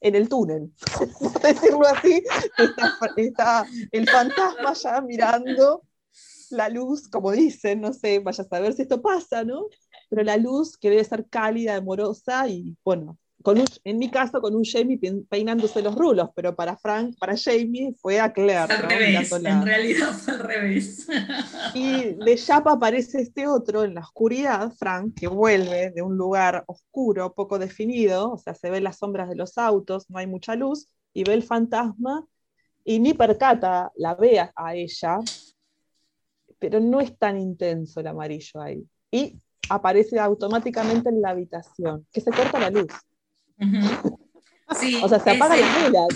[0.00, 0.72] en el túnel,
[1.20, 2.22] por decirlo así.
[3.16, 5.82] Está, el fantasma ya mirando
[6.50, 9.66] la luz, como dicen, no sé, vaya a saber si esto pasa, ¿no?
[10.08, 13.18] Pero la luz que debe ser cálida, amorosa y bueno,
[13.84, 18.18] en mi caso con un Jamie peinándose los rulos, pero para Frank, para Jamie fue
[18.18, 18.72] a Claire.
[18.72, 21.06] Al revés, en realidad fue al revés.
[21.74, 26.64] Y de Chapa aparece este otro en la oscuridad, Frank, que vuelve de un lugar
[26.66, 30.56] oscuro, poco definido, o sea, se ven las sombras de los autos, no hay mucha
[30.56, 32.26] luz, y ve el fantasma
[32.84, 35.18] y ni percata, la ve a ella,
[36.58, 38.84] pero no es tan intenso el amarillo ahí.
[39.10, 42.92] Y aparece automáticamente en la habitación, que se corta la luz
[43.58, 46.08] o sea, se apagan las velas.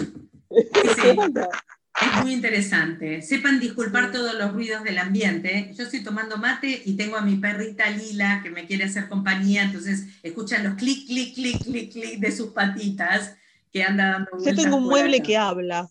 [2.00, 3.20] Es muy interesante.
[3.20, 5.70] Sepan disculpar todos los ruidos del ambiente.
[5.76, 9.64] Yo estoy tomando mate y tengo a mi perrita Lila que me quiere hacer compañía,
[9.64, 13.36] entonces escuchan los clic, clic, clic, clic, clic de sus patitas
[13.70, 15.90] que anda dando Yo tengo un mueble que habla.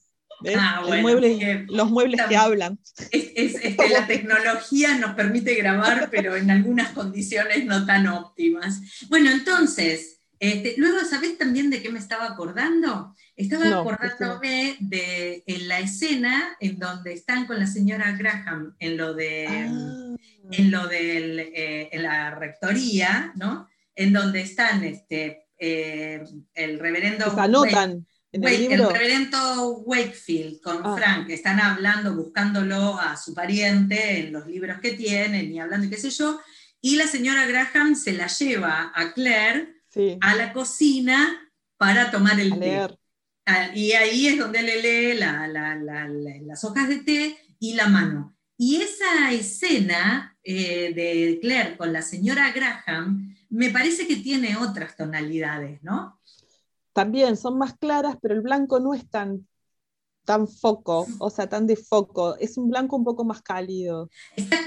[0.57, 0.81] Ah,
[1.67, 2.79] los muebles que hablan.
[3.11, 9.05] Es, que la tecnología nos permite grabar, pero en algunas condiciones no tan óptimas.
[9.09, 13.13] Bueno, entonces, este, luego, ¿sabés también de qué me estaba acordando?
[13.35, 19.47] Estaba acordándome de la escena en donde están con la señora Graham en lo de,
[19.47, 20.15] ah.
[20.51, 23.67] en lo de eh, la rectoría, ¿no?
[23.95, 26.23] En donde están este, eh,
[26.53, 27.25] el reverendo.
[27.37, 28.07] anotan.
[28.31, 30.95] el, reverendo Wakefield con ah.
[30.95, 35.89] Frank, están hablando, buscándolo a su pariente en los libros que tienen y hablando y
[35.89, 36.39] qué sé yo,
[36.79, 39.78] y la señora Graham se la lleva a Claire
[40.21, 42.87] a la cocina para tomar el té.
[43.45, 45.19] Ah, y ahí es donde le lee
[46.45, 48.35] las hojas de té y la mano.
[48.57, 54.95] Y esa escena eh, de Claire con la señora Graham me parece que tiene otras
[54.95, 56.19] tonalidades, ¿no?
[56.93, 59.47] También son más claras, pero el blanco no es tan,
[60.25, 62.35] tan foco, o sea, tan de foco.
[62.37, 64.09] Es un blanco un poco más cálido.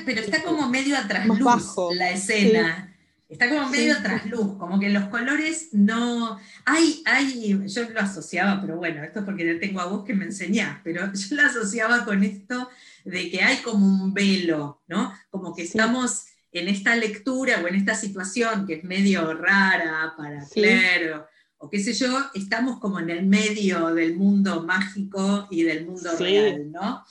[0.06, 2.91] pero está como medio a trasluz la escena.
[3.32, 6.38] Está como medio trasluz, como que los colores no.
[6.66, 10.12] Hay, hay, yo lo asociaba, pero bueno, esto es porque te tengo a vos que
[10.12, 12.68] me enseñás, pero yo lo asociaba con esto
[13.06, 15.14] de que hay como un velo, ¿no?
[15.30, 20.46] Como que estamos en esta lectura o en esta situación que es medio rara para
[20.46, 21.14] Claire,
[21.56, 26.10] o, qué sé yo, estamos como en el medio del mundo mágico y del mundo
[26.18, 27.02] real, ¿no?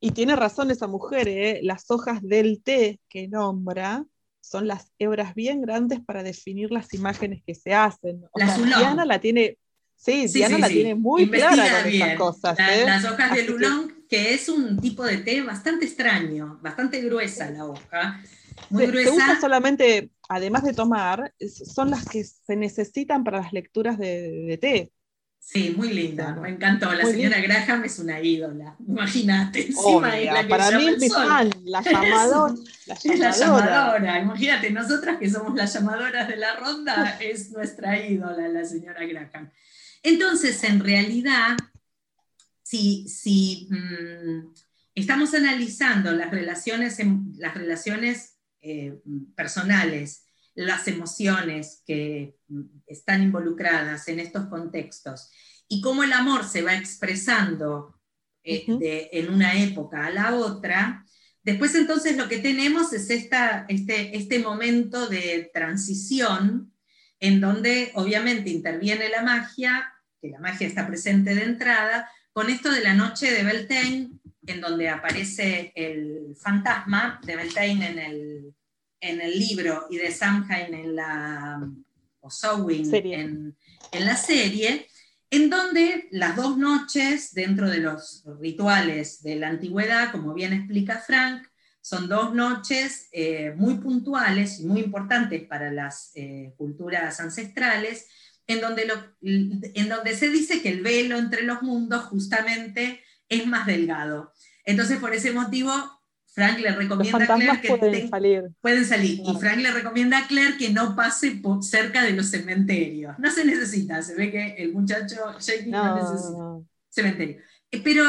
[0.00, 1.60] Y tiene razón esa mujer, ¿eh?
[1.62, 4.04] las hojas del té que nombra
[4.46, 8.24] son las hebras bien grandes para definir las imágenes que se hacen.
[8.34, 9.58] Diana la tiene,
[9.96, 12.58] sí, Diana la tiene muy clara con estas cosas.
[12.58, 12.84] ¿eh?
[12.86, 14.34] Las hojas de Lulong, que...
[14.34, 18.22] es un tipo de té bastante extraño, bastante gruesa la hoja.
[18.70, 19.10] Muy gruesa.
[19.10, 24.58] Se usa solamente, además de tomar, son las que se necesitan para las lecturas de
[24.60, 24.92] té.
[25.48, 26.92] Sí, muy linda, me encantó.
[26.92, 29.68] La señora Graham es una ídola, imagínate.
[30.48, 32.54] para mí es mi fan, la llamadora.
[33.04, 38.48] Es la llamadora, imagínate, nosotras que somos las llamadoras de la ronda, es nuestra ídola
[38.48, 39.50] la señora Graham.
[40.02, 41.56] Entonces, en realidad,
[42.62, 44.52] si, si mm,
[44.96, 46.98] estamos analizando las relaciones,
[47.38, 48.98] las relaciones eh,
[49.36, 50.25] personales,
[50.56, 55.30] las emociones que mm, están involucradas en estos contextos
[55.68, 58.00] y cómo el amor se va expresando
[58.42, 61.04] eh, en una época a la otra,
[61.42, 66.72] después entonces lo que tenemos es esta, este, este momento de transición
[67.18, 72.70] en donde obviamente interviene la magia, que la magia está presente de entrada, con esto
[72.70, 74.10] de la noche de Beltane,
[74.46, 78.55] en donde aparece el fantasma de Beltane en el,
[79.08, 81.60] en el libro y de Samhain en la,
[82.20, 83.56] o en,
[83.92, 84.88] en, la serie,
[85.30, 90.98] en donde las dos noches, dentro de los rituales de la antigüedad, como bien explica
[90.98, 91.46] Frank,
[91.80, 98.08] son dos noches eh, muy puntuales y muy importantes para las eh, culturas ancestrales,
[98.48, 103.46] en donde, lo, en donde se dice que el velo entre los mundos justamente es
[103.46, 104.32] más delgado.
[104.64, 105.72] Entonces, por ese motivo,
[106.36, 108.42] Frank le recomienda a Claire que pueden salir.
[108.60, 109.20] Pueden salir.
[109.24, 113.18] Y Frank le recomienda a Claire que no pase por cerca de los cementerios.
[113.18, 117.38] No se necesita, se ve que el muchacho Jake no, necesita cementerio.
[117.70, 118.04] Eh, pero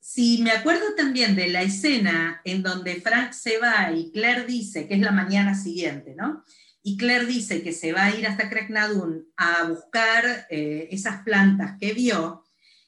[0.00, 4.88] si me acuerdo también de la escena en donde Frank se va y Claire dice
[4.88, 6.44] que es la mañana siguiente, ¿no?
[6.82, 11.76] Y Claire dice que se va a ir hasta Cracknadun a buscar eh, esas plantas
[11.78, 12.42] que vio.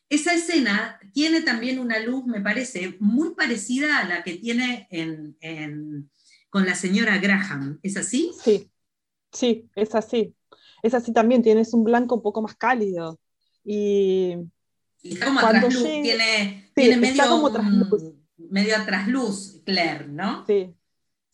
[0.08, 4.88] Esa escena tiene también una luz, me parece, muy parecida a la que tiene
[6.50, 7.78] con la señora Graham.
[7.82, 8.32] ¿Es así?
[8.42, 8.70] Sí,
[9.32, 10.34] sí, es así.
[10.82, 13.18] Es así también, tienes un blanco un poco más cálido.
[13.64, 14.36] Y,
[15.02, 18.14] está como a trasluz, tiene, medio, como trasluz.
[18.36, 20.46] medio a trasluz, Claire, ¿no?
[20.46, 20.74] Sí,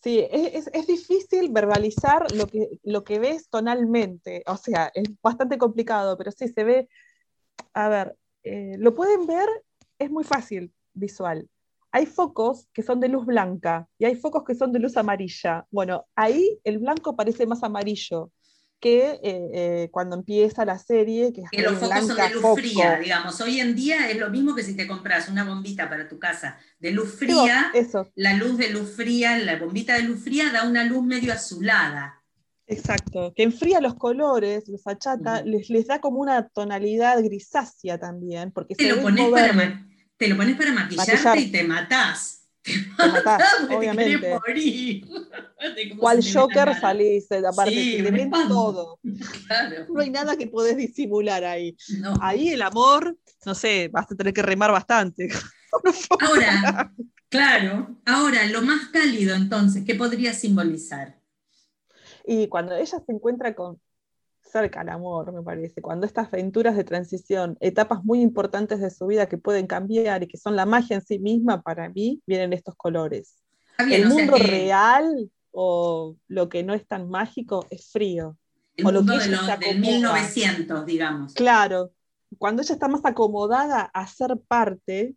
[0.04, 5.56] Sí, es, es, difícil verbalizar lo que, lo que ves tonalmente, o sea, es bastante
[5.56, 6.90] complicado, pero sí se ve,
[7.72, 9.48] a ver, eh, lo pueden ver,
[9.98, 11.48] es muy fácil visual.
[11.90, 15.66] Hay focos que son de luz blanca y hay focos que son de luz amarilla.
[15.70, 18.33] Bueno, ahí el blanco parece más amarillo
[18.80, 21.33] que eh, eh, cuando empieza la serie.
[21.33, 23.40] Que, los focos son de luz fría, digamos.
[23.40, 26.59] Hoy en día es lo mismo que si te compras una bombita para tu casa
[26.78, 27.70] de luz fría.
[27.72, 28.11] Eso.
[28.14, 32.23] La luz de luz fría, la bombita de luz fría da una luz medio azulada.
[32.67, 38.52] Exacto, que enfría los colores, los achata, les, les, da como una tonalidad grisácea también.
[38.52, 39.85] Porque te, lo pones para
[40.17, 42.40] te lo pones para maquillarte y te matás.
[42.65, 44.31] Te, matás, obviamente.
[44.31, 45.06] Morir.
[45.98, 47.31] ¿Cuál Joker salís?
[47.31, 48.98] Aparte, sí, te ven todo.
[49.92, 51.77] No hay nada que podés disimular ahí.
[52.23, 55.29] Ahí el amor, no sé, vas a tener que remar bastante.
[56.21, 56.90] ahora,
[57.29, 61.21] claro, ahora lo más cálido entonces, ¿qué podría simbolizar?
[62.25, 63.81] Y cuando ella se encuentra con
[64.42, 69.06] cerca al amor, me parece, cuando estas aventuras de transición, etapas muy importantes de su
[69.06, 72.52] vida que pueden cambiar y que son la magia en sí misma, para mí, vienen
[72.52, 73.42] estos colores.
[73.79, 78.37] el mundo real o lo que no es tan mágico es frío.
[78.77, 81.35] El mundo de del 1900, digamos.
[81.35, 81.92] Claro,
[82.38, 85.14] cuando ella está más acomodada a ser parte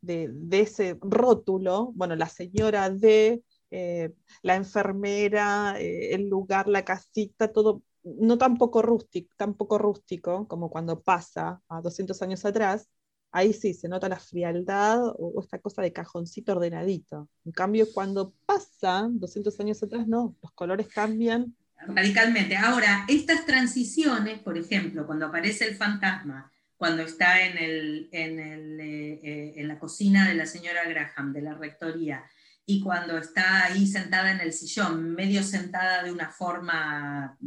[0.00, 6.84] de, de ese rótulo, bueno, la señora de eh, la enfermera, eh, el lugar, la
[6.84, 12.44] casita, todo no tan poco rústico, tan poco rústico como cuando pasa a 200 años
[12.44, 12.88] atrás,
[13.32, 17.28] ahí sí se nota la frialdad o, esta cosa de cajoncito ordenadito.
[17.44, 21.54] En cambio, cuando pasa 200 años atrás, no, los colores cambian
[21.86, 22.56] radicalmente.
[22.56, 28.80] Ahora, estas transiciones, por ejemplo, cuando aparece el fantasma, cuando está en, el, en, el,
[28.80, 32.24] eh, en la cocina de la señora Graham, de la rectoría,
[32.70, 37.38] y cuando está ahí sentada en el sillón, medio sentada de una forma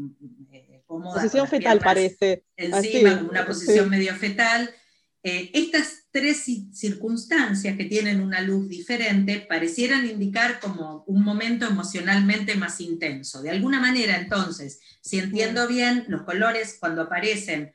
[0.51, 1.21] eh, cómoda.
[1.21, 2.43] Posición fetal parece.
[2.57, 4.73] Encima, una posición medio fetal.
[5.21, 6.43] Eh, estas tres
[6.73, 13.43] circunstancias que tienen una luz diferente parecieran indicar como un momento emocionalmente más intenso.
[13.43, 17.71] De alguna manera, entonces, si entiendo bien, los colores cuando aparecen,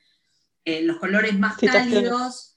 [0.64, 2.55] eh, los colores más cálidos,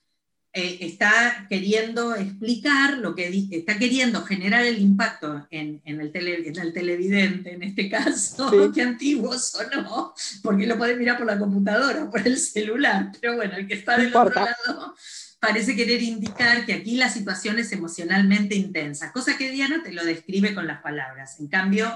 [0.51, 7.61] eh, está queriendo explicar lo que está queriendo generar el impacto en, el, televidente, en
[7.61, 12.25] este caso, que qué antiguos o no, porque lo puede mirar por la computadora por
[12.25, 14.95] el celular, pero bueno, el que está del otro lado
[15.39, 20.03] parece querer indicar que aquí la situación es emocionalmente intensa, cosa que Diana te lo
[20.03, 21.39] describe con las palabras.
[21.39, 21.95] En cambio,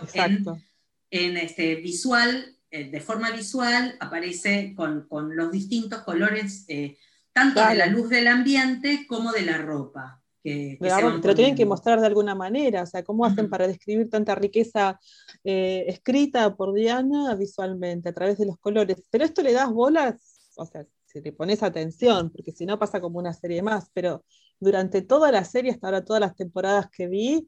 [1.10, 6.66] en, este visual, eh, de forma visual, aparece con, los distintos colores.
[6.68, 6.98] Eh,
[7.34, 10.22] tanto de la luz del ambiente como de la ropa.
[10.44, 14.36] Que, pero tienen que mostrar de alguna manera, o sea, cómo hacen para describir tanta
[14.36, 15.00] riqueza
[15.46, 19.02] eh, escrita por Diana visualmente, a través de los colores.
[19.10, 23.00] Pero esto le das bolas, o sea, si le pones atención, porque si no pasa
[23.00, 24.26] como una serie más, pero
[24.60, 27.48] durante toda la serie, hasta ahora todas las temporadas que vi,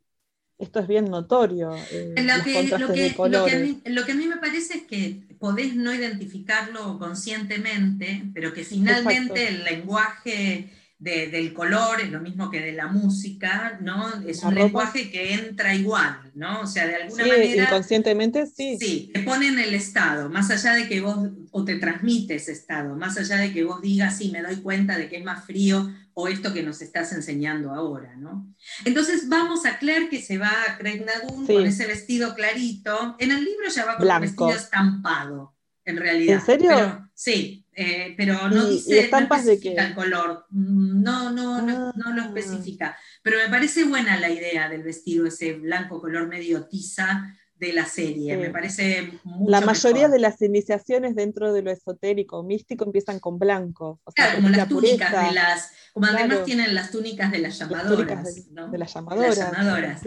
[0.58, 1.76] esto es bien notorio.
[1.91, 8.24] Eh, lo, que, lo, que, a mí, me parece es que podés no identificarlo conscientemente,
[8.34, 14.08] pero que finalmente el lenguaje del color es lo mismo que de la música, ¿no?
[14.26, 16.62] Es un lenguaje que entra igual, ¿no?
[16.62, 17.64] O sea, de alguna sí, manera.
[17.66, 18.78] Inconscientemente, sí.
[18.80, 21.18] Sí, te pone en el estado, más allá de que vos,
[21.52, 24.98] o te transmite ese estado, más allá de que vos digas, sí, me doy cuenta
[24.98, 28.48] de que es más frío o esto que nos estás enseñando ahora, ¿no?
[28.86, 33.18] Entonces vamos a Claire que se va a Craig Nadun con ese vestido clarito.
[33.20, 36.39] En el libro ya va con un vestido estampado, en realidad.
[36.39, 37.10] ¿En serio?
[37.14, 39.73] sí, eh, pero no dice estampas de qué?
[39.73, 40.45] el color.
[40.49, 42.26] No, no, no, no, lo ah.
[42.34, 42.97] especifica.
[43.21, 47.86] Pero me parece buena la idea del vestido, ese blanco color medio tiza, de la
[47.86, 48.38] serie.
[48.38, 53.39] Me parece mucho La mayoría de las iniciaciones dentro de lo esotérico, místico, empiezan con
[53.39, 54.01] blanco.
[54.13, 55.71] claro, como las túnicas de las.
[55.93, 58.45] Como además tienen las túnicas de las llamadoras.
[58.71, 60.01] de, las llamadoras.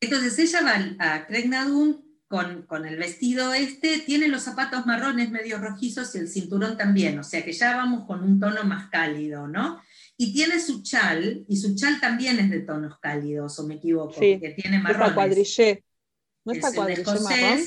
[0.00, 1.48] Entonces ella va a Craig
[2.28, 7.18] con, con, el vestido este, tiene los zapatos marrones medio rojizos y el cinturón también,
[7.18, 9.80] o sea que ya vamos con un tono más cálido, ¿no?
[10.16, 14.12] Y tiene su chal, y su chal también es de tonos cálidos, o me equivoco,
[14.12, 15.14] sí, que tiene marrones.
[15.14, 15.84] cuadrillé.
[16.44, 17.60] ¿No cuadrillé marrón?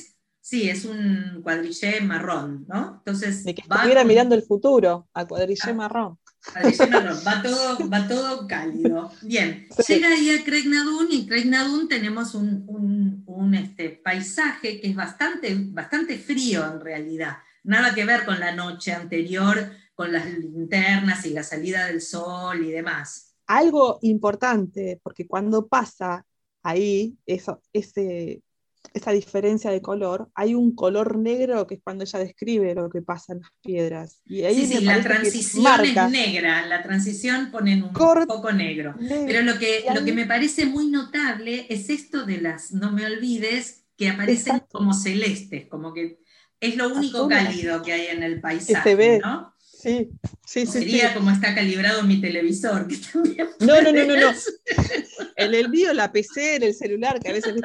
[0.43, 2.95] Sí, es un cuadrillé marrón, ¿no?
[2.97, 3.43] Entonces.
[3.43, 6.19] De que estuviera mirando el futuro, a cuadrillé ah, marrón.
[6.51, 9.11] Cuadrillé marrón, va todo, va todo cálido.
[9.21, 13.00] Bien, llega ahí a Craig Nadun y Craig Nadun tenemos un, un,
[13.35, 17.37] un este, paisaje que es bastante, bastante frío en realidad.
[17.63, 22.65] Nada que ver con la noche anterior, con las linternas y la salida del sol
[22.65, 23.35] y demás.
[23.47, 26.25] Algo importante, porque cuando pasa
[26.63, 28.41] ahí eso, ese,
[28.93, 33.01] esa diferencia de color, hay un color negro que es cuando ella describe lo que
[33.01, 34.21] pasa en las piedras.
[34.25, 38.95] Y ahí sí, sí la transición es negra, la transición ponen un poco negro.
[38.99, 43.05] Pero lo que, lo que me parece muy notable es esto de las, no me
[43.05, 46.19] olvides, que aparecen como celestes, como que
[46.59, 49.19] es lo único cálido que hay en el paisaje, se ve.
[49.23, 49.50] ¿no?
[49.81, 50.11] Sí,
[50.45, 50.71] sí, sí.
[50.71, 52.97] Sería como está calibrado mi televisor, que
[53.59, 54.31] No, no, no, no, no.
[55.35, 57.55] En el mío, la PC, en el celular, que a veces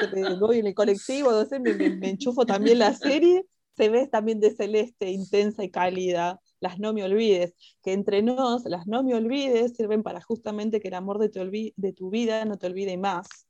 [0.41, 3.45] voy en el colectivo, entonces me, me, enchufo también la serie,
[3.77, 6.41] se ve también de celeste, intensa y cálida.
[6.59, 10.89] Las no me olvides, que entre nos, las no me olvides sirven para justamente que
[10.89, 13.46] el amor de tu, de tu vida no te olvide más.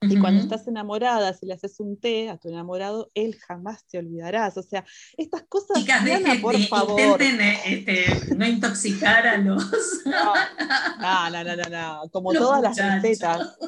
[0.00, 3.98] Y cuando estás enamorada, si le haces un té a tu enamorado, él jamás te
[3.98, 4.56] olvidarás.
[4.56, 4.84] O sea,
[5.16, 6.02] estas cosas, Chicas,
[6.40, 7.00] por favor.
[7.00, 9.64] Intenten eh, este, no intoxicar a los...
[10.06, 10.34] No,
[11.30, 12.10] no, no, no, no.
[12.10, 13.58] Como todas las recetas.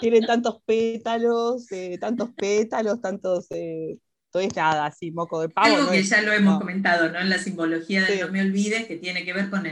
[0.00, 3.46] Tienen tantos pétalos, eh, tantos pétalos, tantos...
[3.50, 3.96] Eh,
[4.38, 5.74] es nada, así, moco de pavo.
[5.74, 7.18] Algo que ya lo hemos comentado, ¿no?
[7.18, 9.66] En la simbología de No me olvides, que tiene que ver con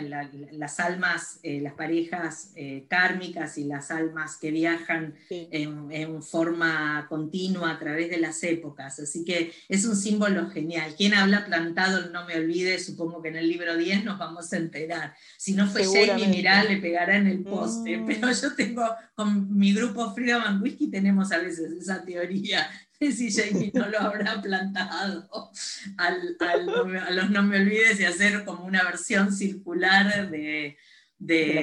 [0.53, 7.73] las almas, eh, las parejas eh, kármicas y las almas que viajan en, forma continua
[7.73, 8.99] a través de las épocas.
[8.99, 10.95] Así que es un símbolo genial.
[10.97, 14.53] Quien habla plantado el No me olvides, supongo que en el libro 10 nos vamos
[14.53, 15.15] a enterar.
[15.37, 17.99] Si no fue Jamie, mirá, le pegará en el poste.
[17.99, 18.07] Mm.
[18.07, 18.85] Pero yo tengo,
[19.15, 22.69] con mi grupo Freedom and Whiskey tenemos a veces esa teoría
[23.13, 25.51] si Jamie no lo habrá plantado
[25.97, 30.77] al, a los no me olvides y hacer como una versión circular de,
[31.19, 31.55] de,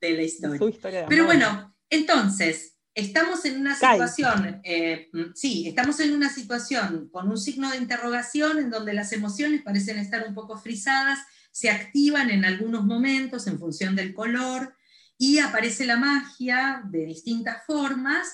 [0.00, 1.06] la historia.
[1.08, 7.28] Pero bueno, entonces, estamos en una situación, eh, mm, sí, estamos en una situación con
[7.28, 11.20] un signo de interrogación en donde las emociones parecen estar un poco frisadas,
[11.52, 14.74] se activan en algunos momentos en función del color
[15.18, 18.28] y aparece la magia de distintas formas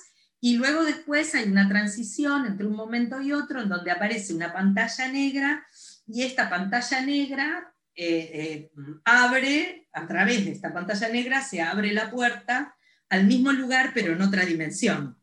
[0.47, 4.53] y luego después hay una transición entre un momento y otro en donde aparece una
[4.53, 5.67] pantalla negra
[6.07, 8.71] y esta pantalla negra eh, eh,
[9.05, 12.77] abre, a través de esta pantalla negra se abre la puerta
[13.09, 15.19] al mismo lugar, pero en otra dimensión.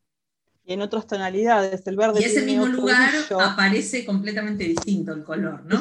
[0.66, 2.20] Y en otras tonalidades, el verde.
[2.20, 3.10] Y ese mismo lugar
[3.40, 5.80] aparece completamente distinto el color, ¿no?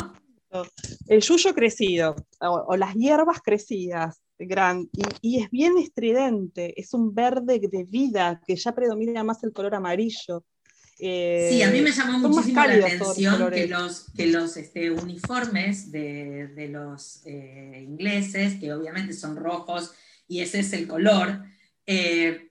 [1.09, 4.89] El yuyo crecido, o, las hierbas crecidas, gran,
[5.20, 9.74] y, es bien estridente, es un verde de vida que ya predomina más el color
[9.74, 10.45] amarillo.
[10.99, 15.91] sí, a mí me eh, llamó muchísimo la atención que los, que los este, uniformes
[15.91, 19.93] de, los eh, ingleses, que obviamente son rojos
[20.28, 21.45] y ese es el color,
[21.87, 22.51] eh,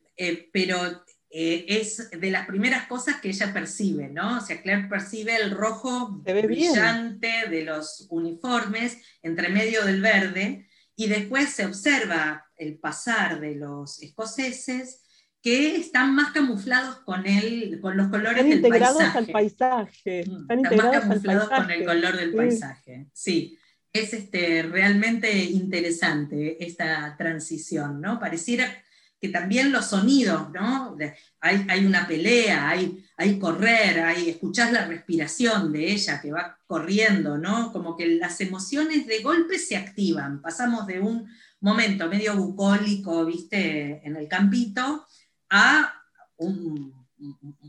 [0.51, 1.03] pero
[1.33, 4.39] es de las primeras cosas que ella percibe, ¿no?
[4.39, 10.67] O sea, Claire percibe el rojo brillante de los uniformes entre medio del verde
[11.01, 15.01] y después se observa el pasar de los escoceses
[15.41, 19.17] que están más camuflados con, el, con los colores del paisaje.
[19.17, 20.25] Al paisaje.
[20.27, 23.07] Mm, están, más camuflados con el color del paisaje.
[23.13, 23.57] Sí,
[23.91, 28.19] es este, realmente interesante esta transición, ¿no?
[28.19, 28.71] Pareciera
[29.19, 30.95] que también los sonidos, ¿no?
[31.39, 36.57] Hay, hay una pelea, hay, hay correr, hay, escuchás la respiración de ella que va
[36.65, 37.71] corriendo, ¿no?
[37.71, 40.41] Como que las emociones de golpe se activan.
[40.41, 41.27] Pasamos de un
[41.59, 45.05] momento medio bucólico, viste, en el campito,
[45.51, 45.93] a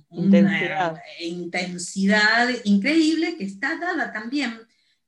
[0.09, 4.59] una intensidad increíble que está dada también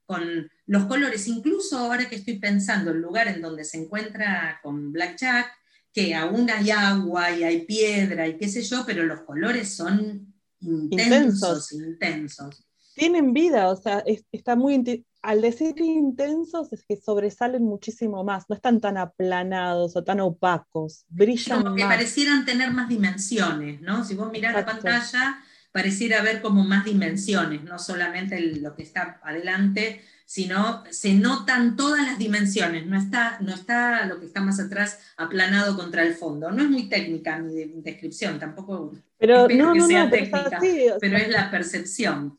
[0.05, 4.93] con los colores, incluso ahora que estoy pensando el lugar en donde se encuentra con
[4.93, 5.51] Black Jack,
[5.91, 10.34] que aún hay agua y hay piedra y qué sé yo, pero los colores son
[10.65, 12.67] intensos, intensos.
[12.95, 18.55] Tienen vida, o sea, está muy al decir intensos es que sobresalen muchísimo más, no
[18.55, 24.05] están tan aplanados o tan opacos, brillan como que parecieran tener más dimensiones, ¿no?
[24.05, 25.43] Si vos mirás la pantalla,
[25.73, 32.05] pareciera haber como más dimensiones, no solamente lo que está adelante, sino se notan todas
[32.05, 36.51] las dimensiones, no está, no está lo que está más atrás aplanado contra el fondo.
[36.51, 38.93] No es muy técnica mi, descripción, tampoco
[39.27, 40.61] pero, no, que sea técnica,
[41.01, 42.39] pero es la percepción.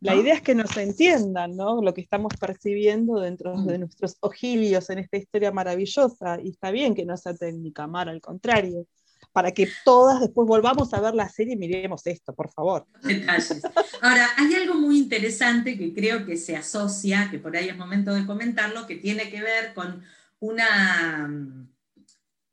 [0.00, 1.82] La idea es que nos entiendan, ¿no?
[1.82, 3.80] Lo que estamos percibiendo dentro de mm.
[3.80, 6.40] nuestros ojilios en esta historia maravillosa.
[6.42, 8.86] Y está bien que no sea técnica, Mar, al contrario
[9.32, 12.86] para que todas después volvamos a ver la serie y miremos esto, por favor.
[13.02, 13.62] Detalles.
[14.00, 18.12] Ahora, hay algo muy interesante que creo que se asocia, que por ahí es momento
[18.12, 20.02] de comentarlo, que tiene que ver con
[20.40, 21.30] una,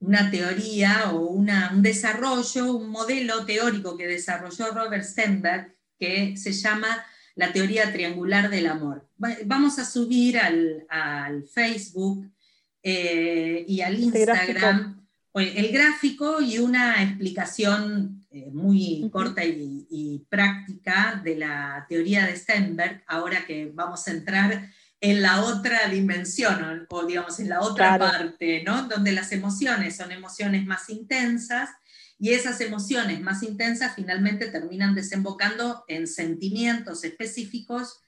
[0.07, 1.51] una teoría o un
[1.81, 7.05] desarrollo, un modelo teórico que desarrolló Robert Stenberg, que se llama
[7.35, 9.05] la teoría triangular del amor.
[9.45, 12.31] Vamos a subir al, Facebook
[12.81, 15.05] eh, y al este Instagram.
[15.33, 23.03] El gráfico y una explicación eh, muy corta y, práctica de la teoría de Steinberg,
[23.07, 28.63] ahora que vamos a entrar en la otra dimensión, o, digamos en la otra parte,
[28.63, 28.87] ¿no?
[28.87, 31.69] donde las emociones son emociones más intensas
[32.19, 38.01] y esas emociones más intensas finalmente terminan desembocando en sentimientos específicos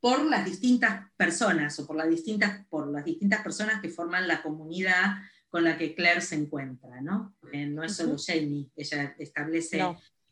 [0.00, 4.42] por las distintas personas o por las distintas, por las distintas personas que forman la
[4.42, 5.14] comunidad
[5.48, 7.34] con la que Claire se encuentra, ¿no?
[7.52, 9.82] Eh, no es solo Jamie, ella establece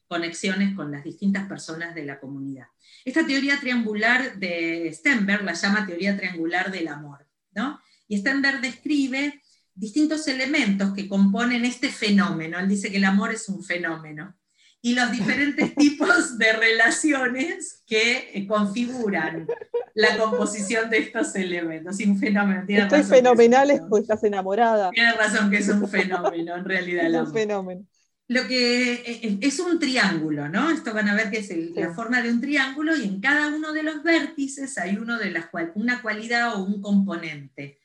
[0.08, 2.66] conexiones con las distintas personas de la comunidad.
[3.05, 7.80] Esta teoría triangular de Stenberg la llama teoría triangular del amor, ¿no?
[8.09, 9.40] Y Stenberg describe
[9.74, 12.59] distintos elementos que componen este fenómeno.
[12.59, 14.36] Él dice que el amor es un fenómeno
[14.82, 19.46] y los diferentes tipos de relaciones que eh, configuran
[19.94, 21.98] la composición de estos elementos.
[22.00, 22.64] un fenómeno.
[22.66, 24.90] Estoy fenomenal es porque estás enamorada.
[24.90, 27.07] Tienes razón que es un fenómeno, en realidad.
[27.07, 27.86] Es un fenómeno.
[28.32, 30.70] Lo que eh, eh, es un triángulo, ¿no?
[30.70, 33.72] Esto van a ver que es la forma de un triángulo y en cada uno
[33.72, 37.78] de los vértices hay uno de las una cualidad o un componente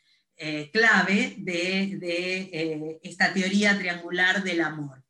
[0.72, 5.04] clave de, de esta teoría triangular del amor.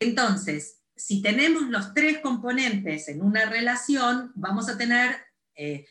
[0.00, 5.16] Entonces, si tenemos los tres componentes en una relación, vamos a tener
[5.54, 5.86] eh,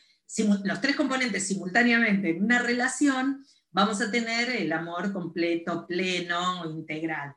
[0.64, 7.36] los tres componentes simultáneamente en una relación, vamos a tener el amor completo, pleno, integral.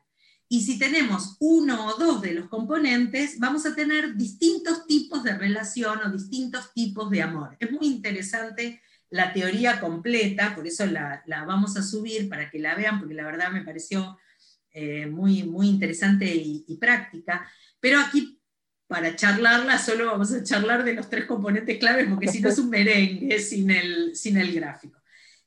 [0.49, 5.37] Y si tenemos uno o dos de los componentes, vamos a tener distintos tipos de
[5.37, 7.57] relación o distintos tipos de amor.
[7.59, 12.75] Es muy interesante la teoría completa, por eso la, vamos a subir para que la
[12.75, 14.17] vean, porque la verdad me pareció
[14.71, 18.37] eh, muy, muy interesante y, y práctica, pero aquí
[18.87, 22.57] para charlarla solo vamos a charlar de los tres componentes claves, porque si no es
[22.57, 25.01] un merengue sin el, sin el gráfico.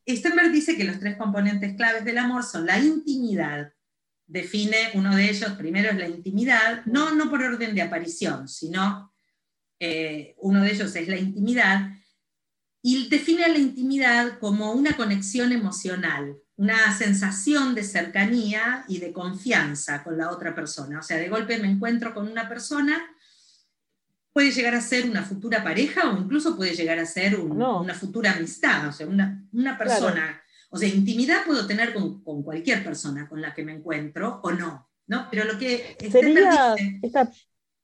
[0.06, 3.72] Stenberg dice que los tres componentes claves del amor son la intimidad,
[4.30, 9.12] define uno de ellos, primero es la intimidad, no, no por orden de aparición, sino
[9.80, 11.90] eh, uno de ellos es la intimidad,
[12.82, 20.02] y define la intimidad como una conexión emocional, una sensación de cercanía y de confianza
[20.02, 21.00] con la otra persona.
[21.00, 22.98] O sea, de golpe me encuentro con una persona
[24.32, 28.32] puede llegar a ser una futura pareja o incluso puede llegar a ser una futura
[28.32, 30.40] amistad, o sea, una, una persona.
[30.70, 34.52] O sea, intimidad puedo tener con, con, cualquier persona con la que me encuentro o
[34.52, 35.26] no, ¿no?
[35.30, 35.96] Pero lo que...
[36.10, 37.30] Sería esta,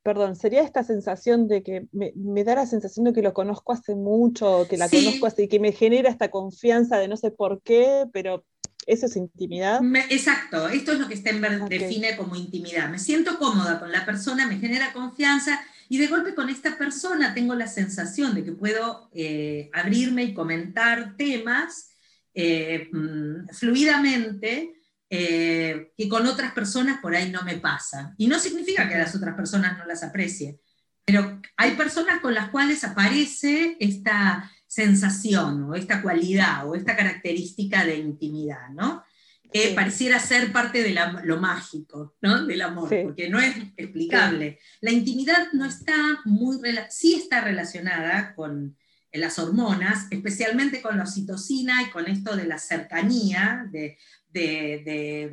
[0.02, 3.72] perdón, sería esta sensación de que me, me, da la sensación de que lo conozco
[3.72, 7.60] hace mucho, que la conozco así, que me genera esta confianza de no sé por
[7.62, 8.44] qué, pero
[8.86, 9.80] eso es intimidad.
[10.08, 12.88] exacto, esto es lo que Stenberg define como intimidad.
[12.88, 17.34] Me siento cómoda con la persona, me genera confianza y de golpe con esta persona
[17.34, 21.95] tengo la sensación de que puedo eh, abrirme y comentar temas
[22.38, 24.74] eh, mm, fluidamente
[25.08, 28.14] eh, que con otras personas por ahí no me pasa.
[28.18, 30.60] Y no significa que a las otras personas no las aprecie,
[31.02, 37.86] pero hay personas con las cuales aparece esta sensación o esta cualidad o esta característica
[37.86, 39.02] de intimidad, ¿no?
[39.50, 42.44] que pareciera ser parte de lo mágico, ¿no?
[42.44, 44.58] Del amor, porque no es explicable.
[44.80, 46.58] La intimidad no está muy,
[46.90, 48.76] sí está relacionada con
[49.18, 53.98] las hormonas, especialmente con la oxitocina y con esto de la cercanía, de,
[54.28, 55.32] de,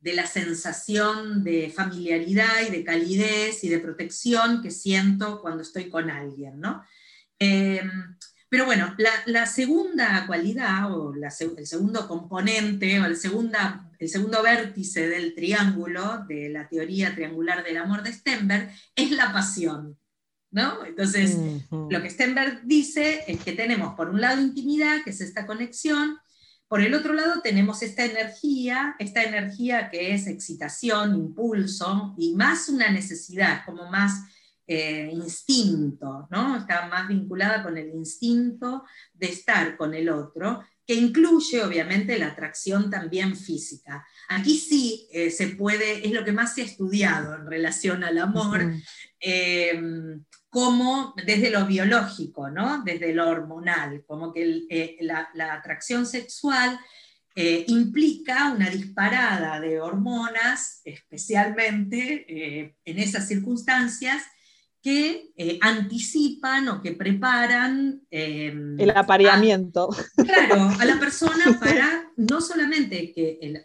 [0.00, 5.90] de, la sensación de familiaridad y de calidez y de protección que siento cuando estoy
[5.90, 6.82] con alguien, ¿no?
[7.38, 7.82] Eh,
[8.50, 8.94] pero bueno,
[9.26, 16.24] la, segunda cualidad o el segundo componente o el, segunda, el segundo vértice del triángulo
[16.26, 19.98] de la teoría triangular del amor de Stenberg es la pasión.
[20.50, 20.84] ¿No?
[20.84, 21.38] Entonces,
[21.70, 26.18] lo que Stenberg dice es que tenemos por un lado intimidad, que es esta conexión,
[26.68, 32.68] por el otro lado tenemos esta energía, esta energía que es excitación, impulso y más
[32.68, 34.12] una necesidad, como más
[34.66, 36.58] eh, instinto, ¿no?
[36.58, 38.84] Está más vinculada con el instinto
[39.14, 44.06] de estar con el otro, que incluye obviamente la atracción también física.
[44.28, 48.18] Aquí sí eh, se puede, es lo que más se ha estudiado en relación al
[48.18, 48.74] amor,
[50.50, 52.82] como desde lo biológico, ¿no?
[52.82, 56.78] desde lo hormonal, como que eh, la, atracción sexual
[57.68, 64.24] implica una disparada de hormonas, especialmente en esas circunstancias,
[64.82, 68.00] que eh, anticipan o que preparan...
[68.10, 69.88] Em, el apareamiento.
[70.16, 73.62] claro, a la persona para no solamente que el,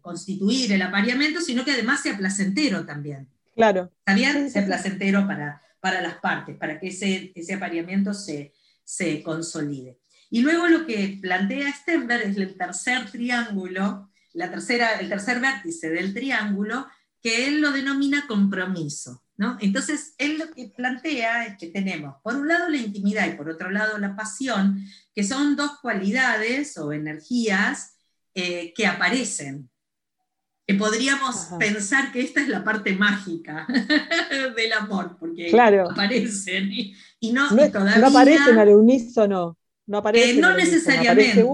[0.00, 3.28] constituir el apareamiento, sino que además sea placentero también.
[3.54, 3.90] Claro.
[4.04, 8.52] También sea placentero para, para las partes, para que ese, ese apareamiento se,
[8.84, 9.98] se consolide.
[10.30, 15.90] Y luego lo que plantea Stenberg es el tercer triángulo, la tercera, el tercer vértice
[15.90, 16.86] del triángulo,
[17.22, 19.24] que él lo denomina compromiso.
[19.60, 23.50] Entonces, él lo que plantea es que tenemos, por un lado, la intimidad y por
[23.50, 24.82] otro lado, la pasión,
[25.14, 27.98] que son dos cualidades o energías
[28.34, 29.68] eh, que aparecen.
[30.66, 33.66] Que podríamos pensar que esta es la parte mágica
[34.56, 39.56] del amor, porque aparecen y, no, todavía, no aparecen al unísono.
[39.86, 41.44] No, aparecen eh, no necesariamente,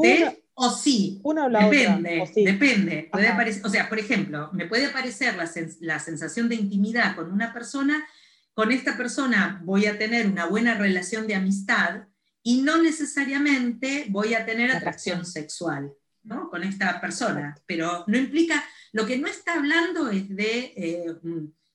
[0.54, 2.52] o sí, una o la depende, otra.
[2.52, 3.08] depende.
[3.10, 5.50] Puede aparecer, o sea, por ejemplo, me puede aparecer la,
[5.80, 8.06] la, sensación de intimidad con una persona,
[8.54, 12.04] con esta persona voy a tener una buena relación de amistad
[12.42, 15.92] y no necesariamente voy a tener atracción sexual
[16.22, 16.50] ¿no?
[16.50, 18.62] con esta persona, pero no implica,
[18.92, 21.14] lo que no está hablando es de eh,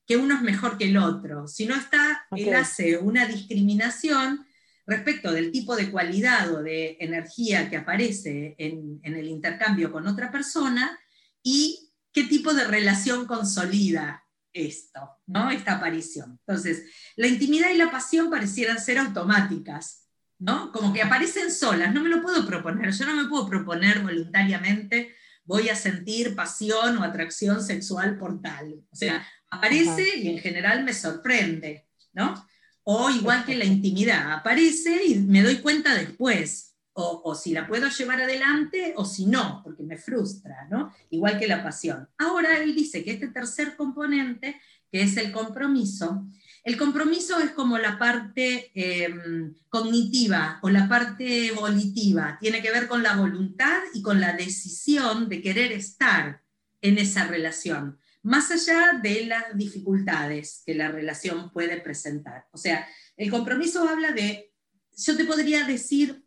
[0.06, 4.46] que uno es mejor que el otro, sino está, él hace una discriminación
[4.86, 10.32] respecto del tipo de cualidad o de energía que aparece en, el intercambio con otra
[10.32, 10.98] persona
[11.42, 15.50] y qué tipo de relación consolida esto, ¿no?
[15.50, 16.40] esta aparición.
[16.46, 16.84] Entonces,
[17.16, 20.08] la intimidad y la pasión parecieran ser automáticas,
[20.38, 20.72] ¿no?
[20.72, 25.14] como que aparecen solas, no me lo puedo proponer, yo no me puedo proponer voluntariamente
[25.48, 28.84] voy a sentir pasión o atracción sexual por tal.
[28.92, 32.46] O sea, aparece y en general me sorprende, ¿no?
[32.84, 37.88] O igual que la intimidad, aparece y me doy cuenta después, o, si la puedo
[37.88, 40.92] llevar adelante o si no, porque me frustra, ¿no?
[41.10, 42.08] Igual que la pasión.
[42.18, 46.26] Ahora él dice que este tercer componente, que es el compromiso,
[46.68, 52.88] el compromiso es como la parte em, cognitiva o la parte volitiva, tiene que ver
[52.88, 56.42] con la voluntad y con la decisión de querer estar
[56.82, 62.46] en esa relación, más allá de las dificultades que la relación puede presentar.
[62.52, 64.52] O sea, el compromiso habla de,
[64.94, 66.22] yo te podría decir,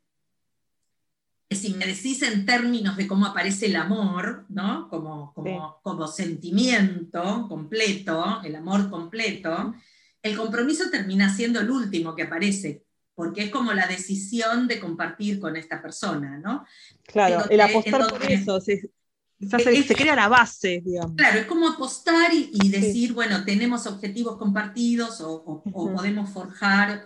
[1.51, 4.89] si me decís en términos de cómo aparece el amor, ¿no?
[4.89, 9.75] como, como, como sentimiento completo, el amor completo,
[10.23, 12.83] el compromiso termina siendo el último que aparece,
[13.15, 16.65] porque es como la decisión de compartir con esta persona, ¿no?
[17.05, 18.89] Claro, el apostar por eso, se,
[19.39, 21.15] se, crea la base, digamos.
[21.15, 27.05] Claro, es como apostar y, decir, bueno, tenemos objetivos compartidos o, podemos forjar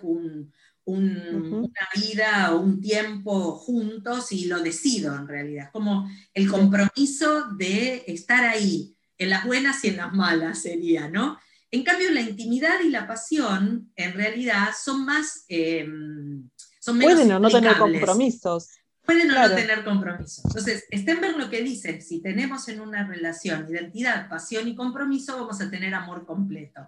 [0.86, 1.62] una
[1.96, 5.66] vida o un tiempo juntos y lo decido en realidad.
[5.66, 11.08] Es como el compromiso de estar ahí, en las buenas y en las malas sería,
[11.08, 11.38] ¿no?
[11.76, 15.44] En cambio, la intimidad y la pasión, en realidad, son más...
[15.50, 16.50] Em,
[16.80, 18.70] son menos Pueden o no tener compromisos.
[19.06, 20.46] Pueden o no tener compromisos.
[20.46, 25.60] Entonces, Stenberg lo que dice, si tenemos en una relación identidad, pasión y compromiso, vamos
[25.60, 26.80] a tener amor completo.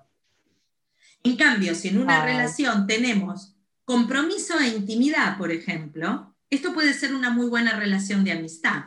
[1.21, 7.13] En cambio, si en una relación tenemos compromiso e intimidad, por ejemplo, esto puede ser
[7.13, 8.85] una muy buena relación de amistad.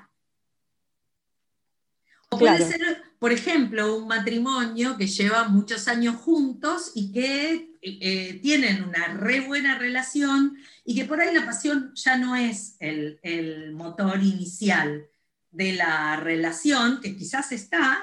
[2.30, 8.40] O puede ser por ejemplo, un matrimonio que lleva muchos años juntos y que eh,
[8.42, 10.56] tienen una re buena relación
[10.86, 15.06] y que por ahí la pasión ya no es el, motor inicial
[15.50, 18.02] de la relación, que quizás está,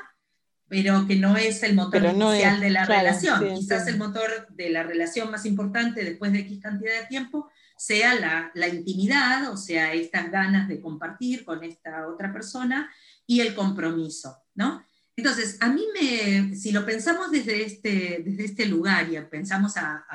[0.67, 3.55] pero que no es el motor inicial de la relación.
[3.55, 8.13] Quizás el motor de la relación más importante después de X cantidad de tiempo sea
[8.13, 12.91] la, la, intimidad, o sea, estas ganas de compartir con esta otra persona
[13.25, 14.83] y el compromiso, ¿no?
[15.17, 20.05] Entonces, a mí me, si lo pensamos desde este, desde este lugar y pensamos a,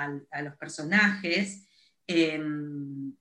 [0.44, 1.64] los personajes,
[2.06, 3.12] em,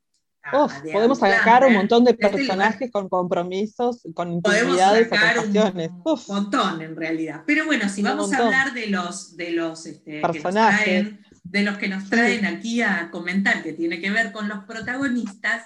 [0.93, 7.43] podemos sacar un montón de este personajes con compromisos, con intimidades, un montón en realidad.
[7.47, 11.87] Pero bueno, si vamos a hablar de los, de los este, personajes, de los que
[11.87, 15.65] nos traen aquí a comentar, que tiene que ver con los protagonistas,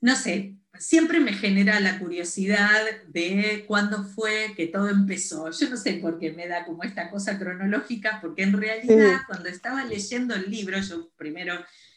[0.00, 5.50] no sé, siempre me genera la curiosidad de cuándo fue que todo empezó.
[5.50, 9.50] Yo no sé por qué me da como esta cosa cronológica, porque en realidad cuando
[9.50, 11.54] estaba leyendo el libro, yo primero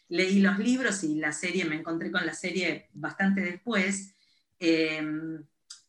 [0.09, 4.13] leí los libros y la serie, me encontré con la serie bastante después.
[4.59, 5.41] Em,